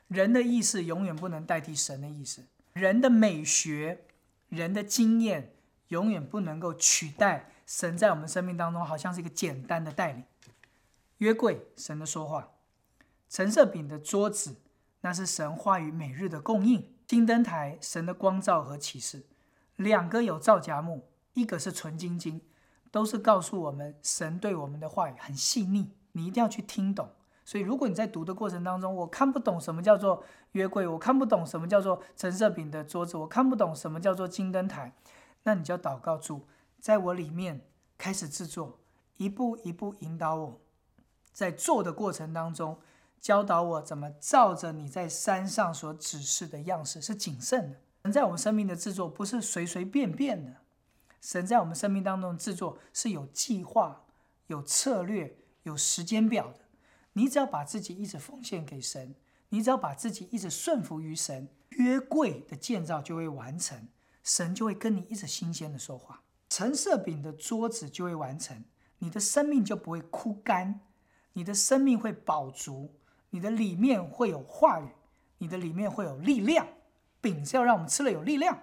[0.08, 2.45] 人的意识永远不能代替神的意识，
[2.80, 4.06] 人的美学、
[4.48, 5.54] 人的经验
[5.89, 10.24] 永远不能够取代神在我们生命当中，好像是一个简单的带领。
[11.18, 12.56] 约柜，神的说话；
[13.30, 14.56] 橙色饼的桌子，
[15.02, 19.26] 那是神话语每日的供应；金灯台，神的光照和启示。
[19.76, 22.42] 两个有造荚木，一个是纯金金，
[22.89, 27.10] 都是告诉我们神对我们的话语很细腻，你一定要去听懂。
[27.49, 34.93] 所以，如果你在读的过程当中，我看不懂什么叫做约柜，我看不懂什么叫做橙色饼的桌子，我看不懂什么叫做金灯台，
[35.41, 36.45] 那你就要祷告主，
[36.79, 37.62] 在我里面
[37.97, 38.77] 开始制作，
[39.17, 40.62] 一步一步引导我，
[41.33, 42.77] 在做的过程当中
[43.19, 47.79] 教导我怎么照着你在山上所指示的样式，是谨慎的。
[48.04, 50.58] 神在我们生命的制作不是随随便便的，
[51.19, 54.04] 神在我们生命当中制作是有计划、
[54.45, 56.69] 有策略、有时间表的。
[57.20, 59.13] 你只要把自己一直奉献给神，
[59.50, 63.90] 你只要把自己一直顺服于神，约柜的建造就会完成，
[64.24, 68.63] 神就会跟你一直新鲜的说话，橙色饼的桌子就会完成，
[69.00, 70.80] 你的生命就不会枯干，
[71.34, 72.96] 你的生命会饱足，
[73.32, 74.88] 你的里面会有话语，
[75.40, 76.65] 你的里面会有力量。
[77.20, 78.58] 饼是要让我们吃了有力量，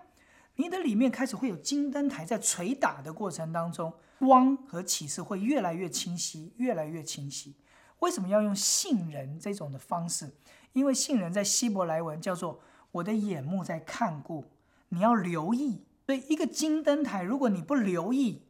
[0.54, 7.54] 你的里面开始会有金灯台在捶打的过程当中，光和启示会越来越清晰，越来越清晰。
[8.00, 10.32] 为什么要用杏仁这种的方式？
[10.72, 12.60] 因为杏仁在希伯来文叫做
[12.92, 14.44] “我的眼目在看顾”，
[14.90, 15.82] 你要留意。
[16.04, 18.42] 所以一个金灯台，如果你不留意，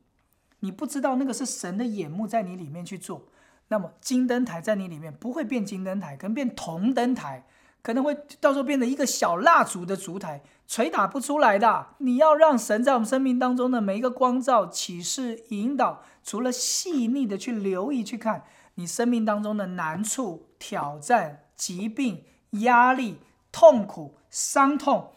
[0.61, 3.28] 你不知道那个是神的眼目在你里面去做，
[3.68, 7.47] 那么金灯台在你里面不会变金灯台，可能变铜灯台，
[7.82, 11.86] 可能会到时候变成一个小蜡烛的烛台，捶打不出来的。
[11.99, 18.44] 你要让神在我们生命当中的每一个光照、启示、引导，除了细腻的去留意去看
[18.77, 21.43] 你生命当中的难处、挑战。
[21.57, 23.18] 疾病、压力、
[23.51, 25.14] 痛苦、伤痛，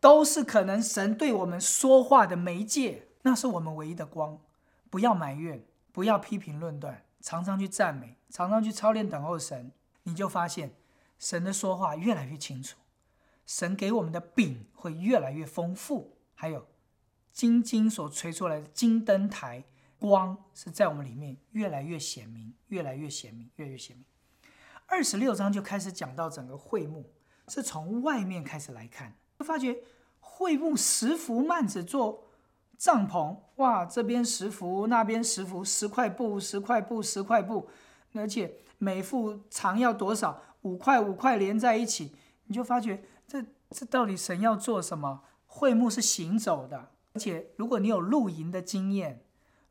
[0.00, 3.08] 都是可能神对我们说话的媒介。
[3.24, 4.40] 那是我们唯一的光。
[4.88, 9.70] 不要埋怨，不要批评论断，常常去赞美，常常去操练等候神，
[10.04, 10.72] 你就发现
[11.18, 12.78] 神的说话越来越清楚，
[13.44, 16.16] 神给我们的饼会越来越丰富。
[16.34, 16.66] 还有
[17.30, 19.64] 金金所吹出来的金灯台
[20.02, 24.04] 光，是在我们里面越来越显明，越来越显明，越来越显明。
[24.86, 27.08] 二十六章就开始讲到整个会幕，
[27.46, 29.78] 是从外面开始来看，就发觉
[30.18, 32.24] 会幕十幅幔子做
[32.76, 37.68] 帐篷，哇，这边十幅，那边十幅，十块布，十块布，十块布，
[38.14, 40.42] 而且每幅长要多少？
[40.62, 42.12] 五块五块连在一起，
[42.46, 43.40] 你就发觉这
[43.70, 45.22] 这到底神要做什么？
[45.46, 49.24] 会幕是行走的，而且如果你有露营的经验，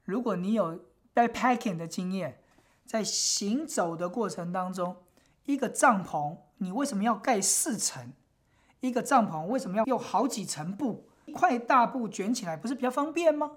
[0.04, 0.80] 如果你有
[1.14, 2.42] backpacking 的经验，
[2.86, 4.98] 在行走的过程当中。
[5.46, 8.14] 一个帐篷，你为什么要盖四层？
[8.80, 11.10] 一个帐篷为什么要用好几层布？
[11.26, 13.52] 一块大布卷起来不是比较方便吗？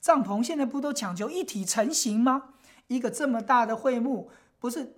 [0.00, 2.54] 帐篷现在不都讲究一体成型吗？
[2.86, 4.96] 一个这么大的会幕，不是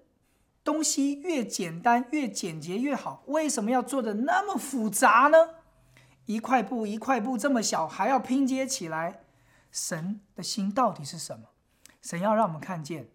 [0.63, 3.25] 东西越简单越简洁越好？
[3.27, 5.37] 为什么要做的那么复杂呢？
[6.27, 9.25] 一块布一块布这么小，还要拼接起来？
[9.71, 11.49] 神的心到底是什么？
[12.01, 13.09] 神要让我们看见。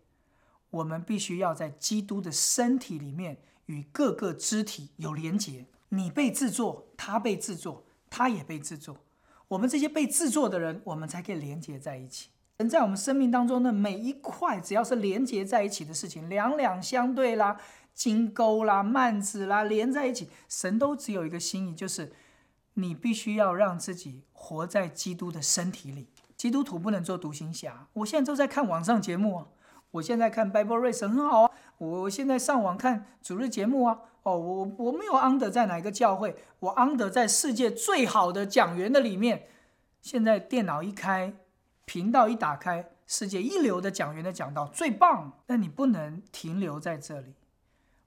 [0.69, 3.37] 我们必须要在基督的身体里面
[3.67, 5.67] 与各个肢体有连结。
[5.89, 8.97] 你被制作，他被制作，他也被制作。
[9.49, 12.29] 我们这些被制作的人，我们才可以连结在一起。
[12.57, 17.59] 人在我们生命当中的每一块，只要是连结在一起的事情，两两相对啦，
[17.93, 22.13] 金钩啦，幔子啦，连在一起，神都只有一个心意，就是
[22.73, 26.07] 你必须要让自己活在基督的身体里。
[26.35, 27.87] 基督徒不能做独行侠。
[27.93, 29.47] 我现在都在看网上节目啊。
[29.91, 33.99] 我现在看 Bible Race 很好啊，我现在上网看主日节目啊。
[34.23, 39.47] 哦，我我没有 under 在哪一个教会，我 under 在世界最好的讲员的里面。
[40.01, 41.33] 现在电脑一开，
[41.85, 45.33] 频道一打开，世界一流的讲员的讲道最棒。
[45.45, 47.35] 但你不能停留在这里，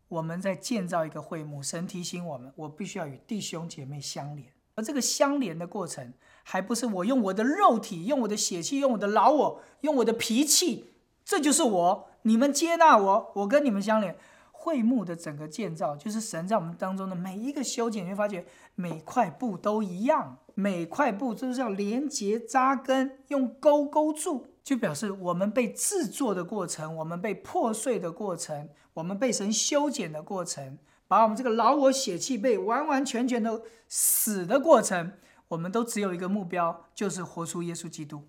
[0.09, 1.63] 我们在建造一个会幕。
[1.63, 6.13] 神提醒我们，我必须要与弟兄姐妹相连，而这个相连的过程，
[6.49, 10.85] 还不是我用我的肉体，用我的血气，用我的老我，用我的脾气。
[11.25, 14.17] 这就是我，你们接纳我，我跟你们相连。
[14.53, 18.45] 会幕的整个建造，就是神在我们当中的每一个修剪，你会发觉
[18.75, 35.13] 每块布都一样，每块布都是要连接扎根，用钩钩住，就表示我们被制作的过程，我们被破碎的过程，我们被神修剪的过程，把我们这个老我血气被完完全全的死的过程，
[35.49, 38.29] 我们都只有一个目标，就是活出耶稣基督。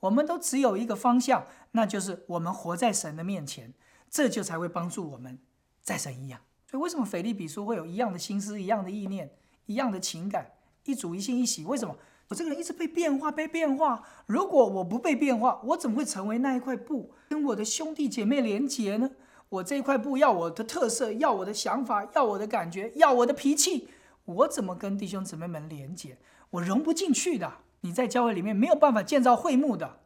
[0.00, 3.72] 我们都只有一个方向，那就是我们活在神的面前，
[4.10, 5.38] 这就才会帮助我们
[5.82, 6.40] 再神一样。
[6.70, 9.30] 所以，为什么腓利比书会有一样的心思、一样的意念、
[9.66, 10.52] 一样的情感，
[10.84, 11.64] 一主一心一喜？
[11.64, 11.96] 为什么
[12.28, 14.02] 我这个人一直被变化、被变化？
[14.26, 19.10] 如果我不被变化，我怎么会成为那一块布，跟我的兄弟姐妹连结呢？
[19.48, 23.88] 我这块布要我的特色，要我的想法，要我的感觉，要我的脾气，
[24.24, 26.18] 我怎么跟弟兄姊妹们连结？
[26.56, 27.58] 我融不进去的。
[27.80, 30.00] 你在教会里面没有办法建造会幕的，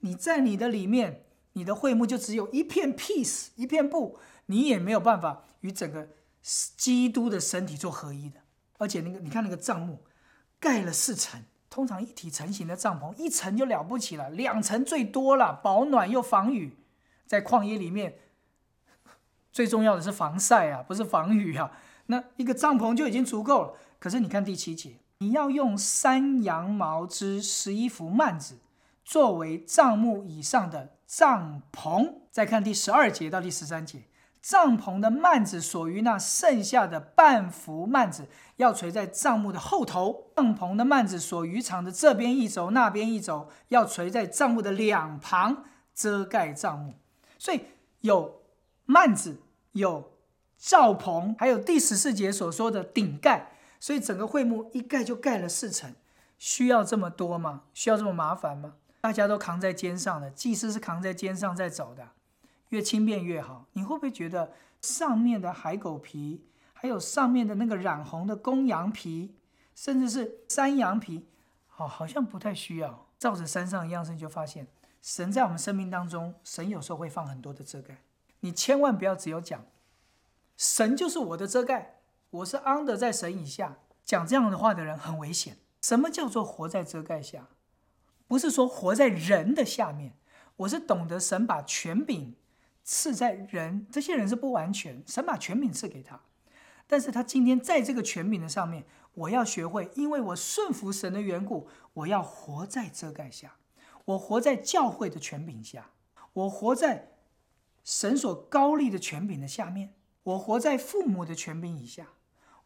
[0.00, 6.08] 你在你的里面，你的会幕就只有一片 piece 一片布，你也没有办法与整个
[6.42, 8.40] 基督的身体做合一的。
[8.78, 10.02] 而且那个你看那个帐幕
[10.58, 16.78] 盖了四层，通常一体成型的帐篷一层就了不起了，两层最多了，保暖又防雨。
[17.26, 18.18] 在旷野里面，
[19.52, 21.70] 最重要的是防晒啊，不是防雨啊。
[22.06, 23.74] 那一个帐篷就已经足够了。
[24.00, 24.96] 可是你看第七节。
[25.22, 28.56] 你要用山羊毛织十一幅幔子，
[29.04, 32.14] 作为帐幕以上的帐篷。
[32.30, 34.04] 再看第十二节到第十三节，
[34.40, 40.30] 帐篷的幔子属于那剩下的半幅幔子，要垂在帐幕的后头。
[40.36, 45.64] 帐篷的幔子所余长的这边一轴，那边一轴，要垂在帐幕的两旁，
[45.94, 46.94] 遮盖帐幕。
[47.38, 47.60] 所以
[48.00, 48.40] 有
[48.86, 49.36] 幔子，
[49.72, 50.12] 有
[50.56, 53.52] 罩棚，还有第十四节所说的顶盖。
[53.80, 55.94] 所以整个会幕一盖就盖了四层，
[56.38, 57.62] 需要这么多吗？
[57.74, 58.74] 需要这么麻烦吗？
[59.00, 62.10] 大家都扛在肩上的，祭司是扛在肩上在走的，
[62.68, 63.66] 越轻便越好。
[63.72, 64.52] 你会不会觉得
[64.82, 69.34] 上面的海狗皮，还有上面的那个染红的公羊皮，
[69.74, 71.26] 甚至是山羊皮，
[71.78, 73.06] 哦，好像不太需要。
[73.18, 74.66] 照着山上一样，你就发现
[75.00, 78.02] 神在我们生命当中，神有时候会放很多的遮盖。
[78.40, 79.64] 你千万不要只有讲
[80.56, 81.99] 神就是我的遮盖，
[82.30, 83.78] 我是安德在神以下。
[84.04, 85.58] 讲这样的话的人很危险。
[85.80, 87.48] 什么叫做活在遮盖下？
[88.26, 90.14] 不是说活在人的下面，
[90.56, 92.36] 我是懂得神把权柄
[92.84, 96.20] 赐在人，这些人是不完全，神把权柄赐给他，
[96.86, 103.56] 但是他今天在这个权柄的上面，我要学会，因为我顺服神的缘故，我要活在遮盖下，
[104.04, 105.90] 我活在教会的权柄下，
[106.32, 107.12] 我活在
[107.82, 112.08] 神所高立的权柄的下面，我活在父母的权柄以下，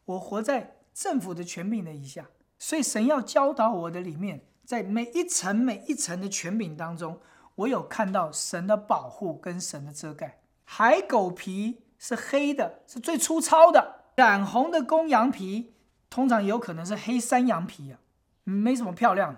[0.05, 2.27] 我活在政府的权柄的以下。
[2.57, 7.19] 所以神要教导我的里面，在每一层每一层的权柄当中，
[7.55, 10.39] 我有看到神的保护跟神的遮盖。
[10.63, 15.73] 海狗皮是黑的，是最粗糙的；染红的公羊皮
[16.09, 17.99] 通常有可能是黑山羊皮啊，
[18.45, 19.35] 没什么漂亮。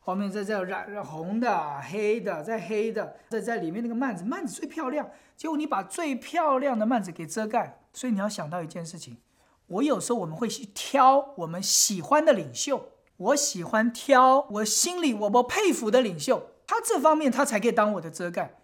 [0.00, 5.08] 后面在这染染红的、黑的、再黑的，在在里面那个幔子，幔子最漂亮。
[5.36, 9.16] 结果你把最漂亮的幔子给遮盖，所以你要想到一件事情。
[9.68, 18.58] 我有时候我们会去挑我们喜欢的领袖，我喜欢挑我心里我不佩服的领袖，他这方面他才可以当我的遮盖。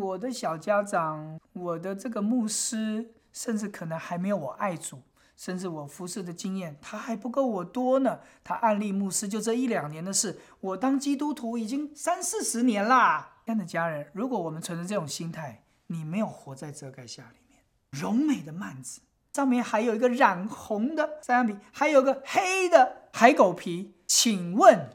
[0.00, 5.02] 我的小家长，我的这个牧师，甚至可能还没有我爱主，
[5.36, 8.20] 甚至我服侍的经验他还不够我多呢。
[8.42, 13.42] 他案例牧师就这一两年的事，我当基督徒已经三四十年啦。
[13.44, 17.60] 亲爱的家人，如果我们存着这种心态，你没有活在遮盖下里面，
[17.90, 19.02] 柔美的幔子。
[19.34, 23.92] 上面还有一个染红的山羊皮，还有个黑的海狗皮。
[24.06, 24.90] 请问，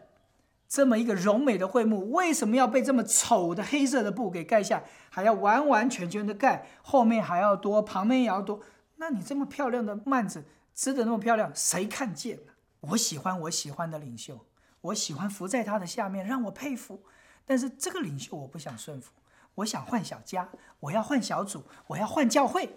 [0.70, 4.82] 这么一个柔美的会幕，为什么要被这么丑的黑色的布给盖下？
[5.10, 8.62] 还要完完全全的盖，后面还要多，旁边也要多。
[8.96, 12.54] 那你这么漂亮的幔子，织的那么漂亮，谁看见呢？
[12.80, 14.46] 我喜欢我喜欢的领袖，
[14.80, 17.04] 我喜欢伏在他的下面，让我佩服。
[17.46, 19.12] 但是这个领袖我不想顺服，
[19.56, 20.48] 我想换小家，
[20.80, 22.70] 我要换小组，我要换教会。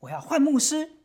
[0.00, 0.98] 我要换牧师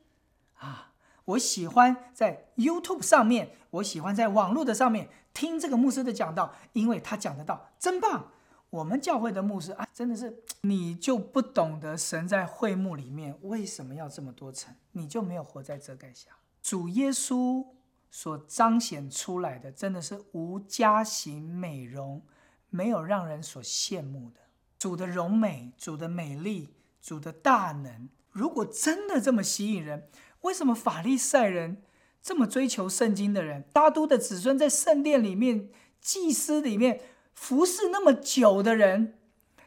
[0.57, 0.93] 啊！
[1.25, 8.31] 我喜欢在 YouTube 上面，我喜欢在网络的上面听这个牧师的讲道，因为他讲的道真棒。
[8.69, 16.31] 我们教会的牧师啊，真的是你就不懂得神在会幕里面为什么要这么多层，你就没有活在遮盖下。
[16.61, 17.65] 主耶稣
[18.09, 22.21] 所彰显出来的，真的是无加型美容，
[22.69, 24.41] 没有让人所羡慕的。
[24.77, 28.09] 主的荣美，主的美丽，主的大能。
[28.33, 30.09] 如果真的这么吸引人，
[30.41, 31.81] 为什么法利赛人
[32.21, 35.69] 这么追求圣经的人，大都的子孙在圣殿里面、
[36.01, 36.99] 祭司里面
[37.33, 39.13] 服侍那么久的人，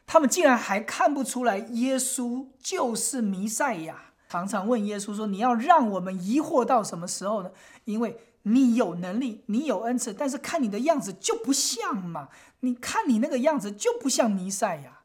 [0.04, 4.12] 他们竟然还看不出来耶稣就是弥赛亚？
[4.28, 7.52] 常常问耶稣说：“你要让我们疑惑到什么时候呢？
[7.84, 12.28] 因为你有能力，你有恩赐，但是看你的样子就不像嘛。
[12.60, 15.02] 你看你那个样子就不像弥赛亚，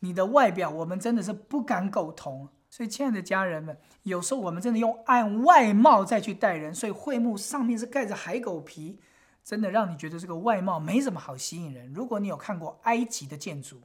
[0.00, 6.74] 你的外表我们真的是不敢苟同。”所以，亲爱的家人们，有时候我们真的用按外貌再去待人。
[6.74, 9.00] 所以，会幕上面是盖着海狗皮，
[9.42, 11.90] 真的让你觉得这个外貌没什么好吸引人。
[11.94, 13.80] 如果你有看过埃及的建筑，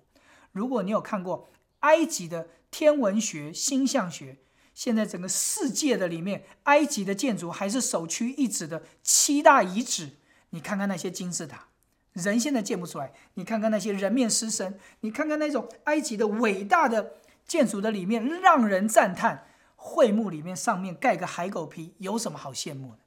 [0.51, 4.37] 如果你有看过埃及的天文学、星象学，
[4.73, 10.09] 现在整个世界的里面，埃及的建筑还是首屈一指的七大遗址。
[10.49, 11.67] 你看看那些金字塔，
[12.11, 13.13] 人现在建不出来。
[13.35, 17.13] 你看看那些人面狮身，你看看那种埃及的伟大的。
[17.45, 22.99] 建筑的里面让人赞叹，会幕里面上面盖个海狗皮，有什么好羡慕的？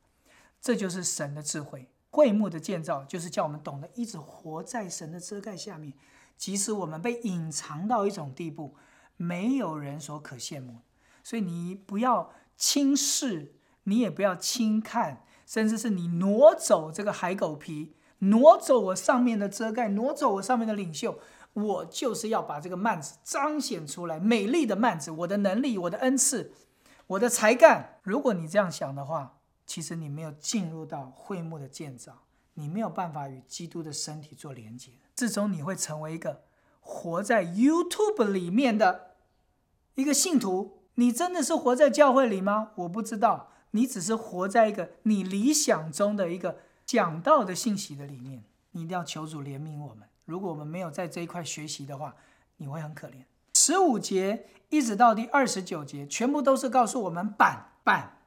[0.61, 1.89] 这就是神的智慧。
[2.11, 5.93] 会幕的建造就是叫我们懂得一直活在神的遮盖下面，
[6.39, 8.75] 即使我们被隐藏到一种地步，
[9.19, 10.77] 没有人所可羡慕。
[11.23, 21.19] 所以你不要轻视，你也不要轻看，甚至是你挪走这个海狗皮，挪走我上面的遮盖，挪走我上面的领袖。
[21.57, 26.53] 我就是要把这个幔子彰显出来，美丽的幔子，我的能力，我的恩赐，
[27.07, 27.99] 我的才干。
[28.03, 34.93] 如果你这样想的话，其实你没有进入到会幕的建造，你没有办法与基督的身体做连接。
[35.15, 36.43] 最终你会成为一个
[36.81, 39.13] 活在 YouTube 里面的
[39.95, 40.83] 一个信徒。
[40.97, 42.73] 你真的是活在教会里吗？
[42.75, 48.45] 我不知道，你只是活在一个你理想中的一个讲道的信息的里面。
[48.73, 50.07] 你一定要求主怜悯我们。
[50.27, 52.15] 如果我们没有在这一块学习的话，
[52.59, 53.25] 你会很可怜。
[53.55, 58.19] 十五节一直到第二十九节，全部都是告诉我们板板，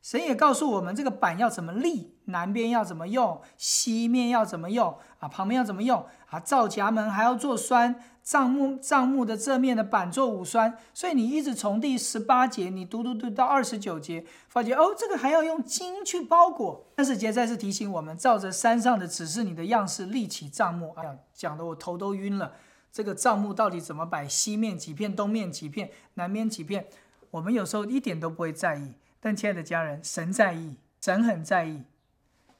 [0.00, 10.78] 神也告诉我们这个板要怎么立，南边要怎么用，西面要怎么用啊，旁边要怎么用啊，造夹门还要做栓，帐幕帐幕的这面的板做五栓。
[10.94, 16.86] 所以你一直从第十八节，你读读读到二十九节，发觉哦，这个还要用金去包裹。
[16.96, 20.92] 三十节再次提醒我们，照着山上的指示你的样式立起帐幕。
[20.96, 22.52] 哎呀，讲的我头都晕了。
[22.92, 24.28] 这个帐幕到底怎么摆？
[24.28, 26.86] 西面几片，东面几片，南面几片？
[27.30, 28.92] 我们有时候一点都不会在意。
[29.18, 31.84] 但亲爱的家人，神在意，神很在意。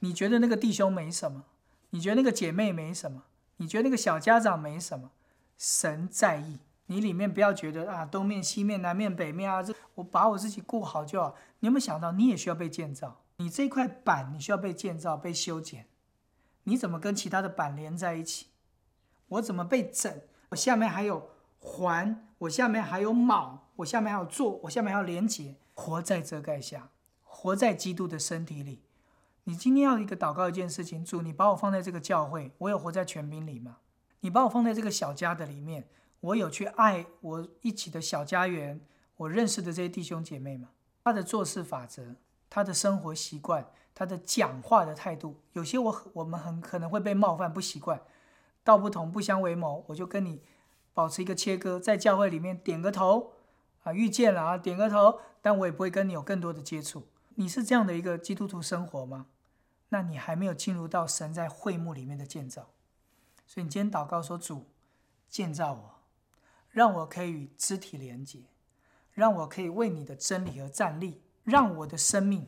[0.03, 1.45] 你觉得那个弟兄没什么？
[1.91, 3.23] 你觉得那个姐妹没什么？
[3.55, 5.11] 你觉得那个小家长没什么？
[5.57, 6.59] 神在意。
[6.87, 11.35] 你里面不要觉得啊，东面、西面、南面、北面啊，这我把我自己顾好就好。
[11.59, 13.21] 你有没有想到，你也需要被建造？
[13.37, 15.87] 你这块板，你需要被建造、被修剪。
[16.63, 18.47] 你怎么跟其他的板连在一起？
[19.29, 20.21] 我怎么被整？
[20.49, 21.29] 我下面还有
[21.59, 25.55] 环，我下面还有铆，我下面还有座，我下面还要连接。
[25.73, 26.89] 活在遮盖下，
[27.23, 28.81] 活在基督的身体里。
[29.45, 33.79] 你今天要一个祷告一件事情，主，你把我放在这个教会，我有活在权柄里吗？
[34.21, 35.89] 你把我放在这个小家的里面，
[36.21, 38.79] 我有去爱我一起的小家园，
[39.17, 40.69] 我认识的这些弟兄姐妹吗？
[41.03, 42.15] 他的做事法则，
[42.49, 48.01] 他的生活习惯，他的讲话的态度，有些我我们很可能会被冒犯，不习惯。
[48.63, 50.41] 道不同不相为谋，我就跟你
[50.93, 53.33] 保持一个切割，在教会里面点个头。
[53.83, 57.09] 啊，遇见了啊，点个头，但我也不会跟你有更多的接触。
[57.35, 59.25] 你是这样的一个基督徒生活吗？
[59.93, 62.71] 那你还没有进入到神在会幕里面的建造。
[63.45, 64.65] 所以你今天祷告说：“主，
[65.29, 66.01] 建造我，
[66.71, 68.39] 让我可以与肢体连接，
[69.11, 72.47] 让我可以为你的真理而站立，让我的生命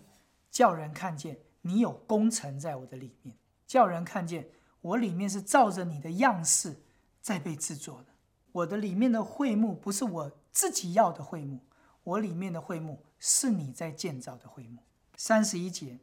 [0.49, 3.37] 叫人看见你有工程在我的里面，
[3.67, 4.49] 叫人看见
[4.81, 6.81] 我里面是照着你的样式
[7.21, 8.07] 在被制作的。
[8.51, 11.59] 我的里面的会幕不是我。”自己要的会幕，
[12.01, 14.81] 我里面的会幕是你在建造的会幕。
[15.17, 15.99] 三十一节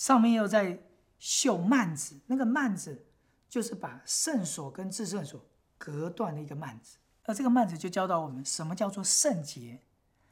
[0.00, 0.80] 上面又在
[1.18, 3.04] 绣幔子，那个幔子
[3.50, 5.44] 就是把圣所跟至圣所
[5.76, 6.96] 隔断的一个幔子。
[7.24, 9.82] 而这个幔子就教导我们什么叫做圣洁，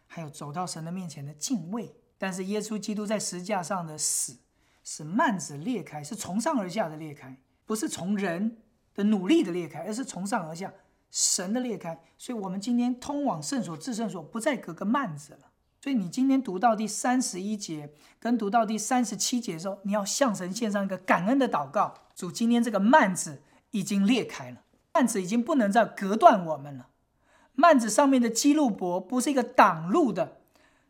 [0.07, 1.95] 还有走到神的面前的敬畏。
[2.17, 4.39] 但是耶稣基督在十字架上的死，
[4.83, 8.63] 使幔子裂开，是从上而下的裂开，不是从人
[8.95, 10.73] 的努力的裂开，而是从上而下。
[11.11, 15.48] 神的裂开，所以我们今天通往圣所、至圣所不再隔个幔子了。
[15.81, 21.95] 所以你今天读到第三十一节，跟读到第三十七节的时候，你要向神献上一个感恩的祷告。
[22.17, 24.63] 主，今天这个幔子已经裂开了，
[24.93, 26.89] 幔子已经不能再隔断我们了。
[27.55, 30.39] 幔子上面的基路伯不是一个挡路的，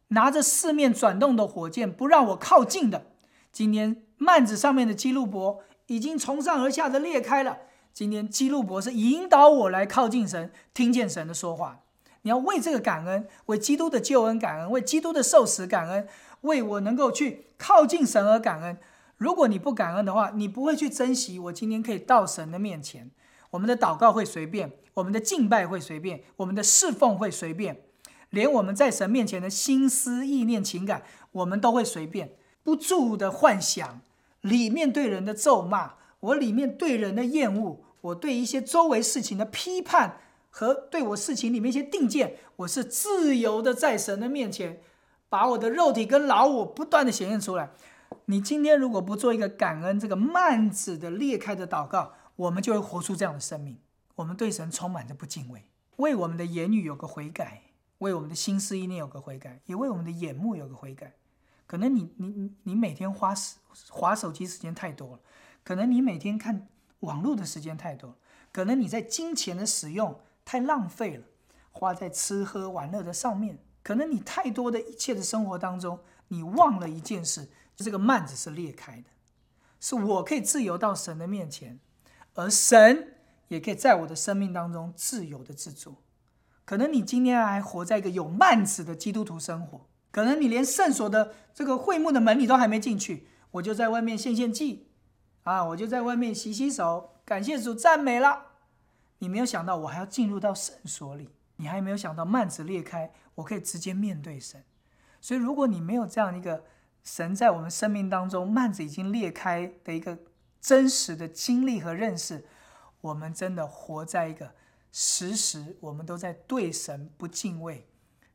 [0.09, 3.07] 拿着四面转动的火箭不让我靠近的。
[3.53, 7.59] 今天幔子上面的基路伯已经从上而下的裂开了。
[7.93, 11.81] 今天基路伯是引导我来靠近神，听见神的说话。
[12.29, 16.07] 你要为这个感恩，为基督的救恩感恩，为基督的受死感恩，
[16.43, 18.77] 为我能够去靠近神而感恩。
[19.17, 23.11] 如果你不感恩的话，你不会去珍惜我今天可以到神的面前。
[23.49, 27.81] 我们的祷告会随便，我们的敬拜会随便，我们的侍奉会随便，
[28.29, 34.03] 连我们在神面前的心思意念情感，我们都会随便，不住的幻想，
[34.43, 37.81] 里面对人的咒骂，我里面对人的厌恶。
[38.03, 40.21] 我对一些周围事情的批判
[40.51, 44.81] 和对我事情里面一些定见，我是自由的在神的面前，
[45.29, 47.71] 把我的肉体跟老我不断的显现出来。
[48.27, 53.79] 你今天如果不做一个感恩这个幔子的裂开的祷告，我们就会活出这样的生命。
[54.17, 55.65] 我们对神充满着不敬畏，
[55.97, 57.63] 为我们的言语有个悔改，
[57.99, 61.15] 为我们的心思意念有个悔改，也为我们的眼目有个悔改。
[61.67, 63.57] 可能你你你你每天花时
[63.91, 65.21] 划手机时间太多了，
[65.63, 66.69] 可能你每天看。
[67.03, 68.17] 网络的时间太多了，
[68.51, 70.19] 可能你在金钱的使用
[70.49, 71.25] 太浪费了，
[71.73, 73.59] 花在吃喝玩乐的上面。
[73.83, 79.11] 可能你太多的一切的生活当中，你忘了一件事，这个幔子是裂开的，
[79.79, 81.79] 是我可以自由到神的面前，
[82.33, 83.17] 而神
[83.49, 85.97] 也可以在我的生命当中自由的制作。
[86.65, 94.87] 可能你今天还活在一个有幔子的基督徒生活，可能你连圣所的这个会幕的门你都还没进去，我就在外面献献祭。
[95.45, 95.65] 啊！
[95.65, 98.47] 我就在外面洗洗手，感谢主，赞美了。
[99.19, 101.31] 你没有想到，我还要进入到圣所里。
[101.57, 104.63] 你还没有想到，幔子裂开，我可以直接面对神。
[105.21, 106.65] 所以，如果你没有这样一个
[107.03, 110.17] 神在我们生命当中，幔子已经裂开的一个
[110.61, 112.47] 真实的经历和认识，
[113.01, 114.55] 我们真的活在一个
[114.93, 117.89] 时时我们都在对神不敬畏、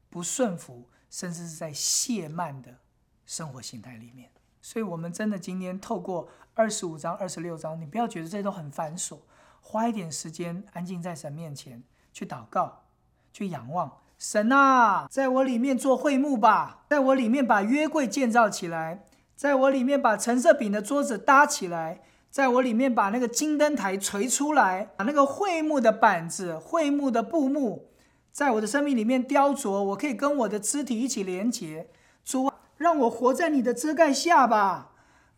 [0.09, 2.79] 不顺服，甚至是在亵慢的
[3.25, 4.29] 生活形态里面。
[4.61, 9.19] 所以，我们真的今天透过二十五章、二十六章，你不要觉得这都很繁琐，
[9.65, 12.83] 花一点时间安静在神面前去祷告、
[13.31, 19.03] 去仰望神啊，在我里面做会幕吧，在我里面把约柜建造起来，
[19.35, 27.89] 在我里面把橙色饼的桌子搭起来，在我里面把那个金灯台锤出来，把那个会幕的板子、会幕的布幕，
[28.31, 31.89] 在我的生命里面雕琢，我可以跟我的肢体一起连接。
[32.23, 34.92] 主啊，让我活在你的遮盖下吧，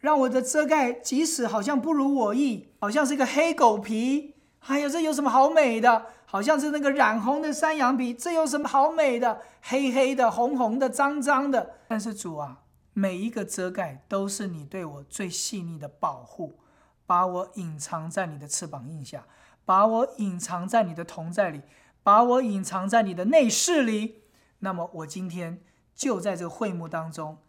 [0.05, 6.05] 让我的遮盖即使好像不如我意，好像是一个黑狗皮，哎呀，这有什么好美的？
[6.27, 9.41] 好像是那个染红的山羊皮，这有什么好美的？
[9.63, 11.77] 黑黑的、红红的、脏脏的。
[11.87, 12.61] 但是主啊，
[12.93, 16.59] 每一个遮盖都是你对我最细腻的保护，
[17.07, 19.25] 把我隐藏在你的翅膀印下，
[19.65, 21.63] 把我隐藏在你的同在里，
[22.03, 24.21] 把我隐藏在你的内室里。
[24.59, 25.63] 那么我今天
[25.95, 27.39] 就在这个会幕当中，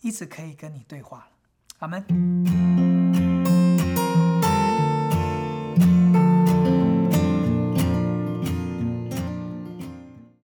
[0.00, 1.28] 一直可以跟你对话。
[1.82, 2.91] 咱们。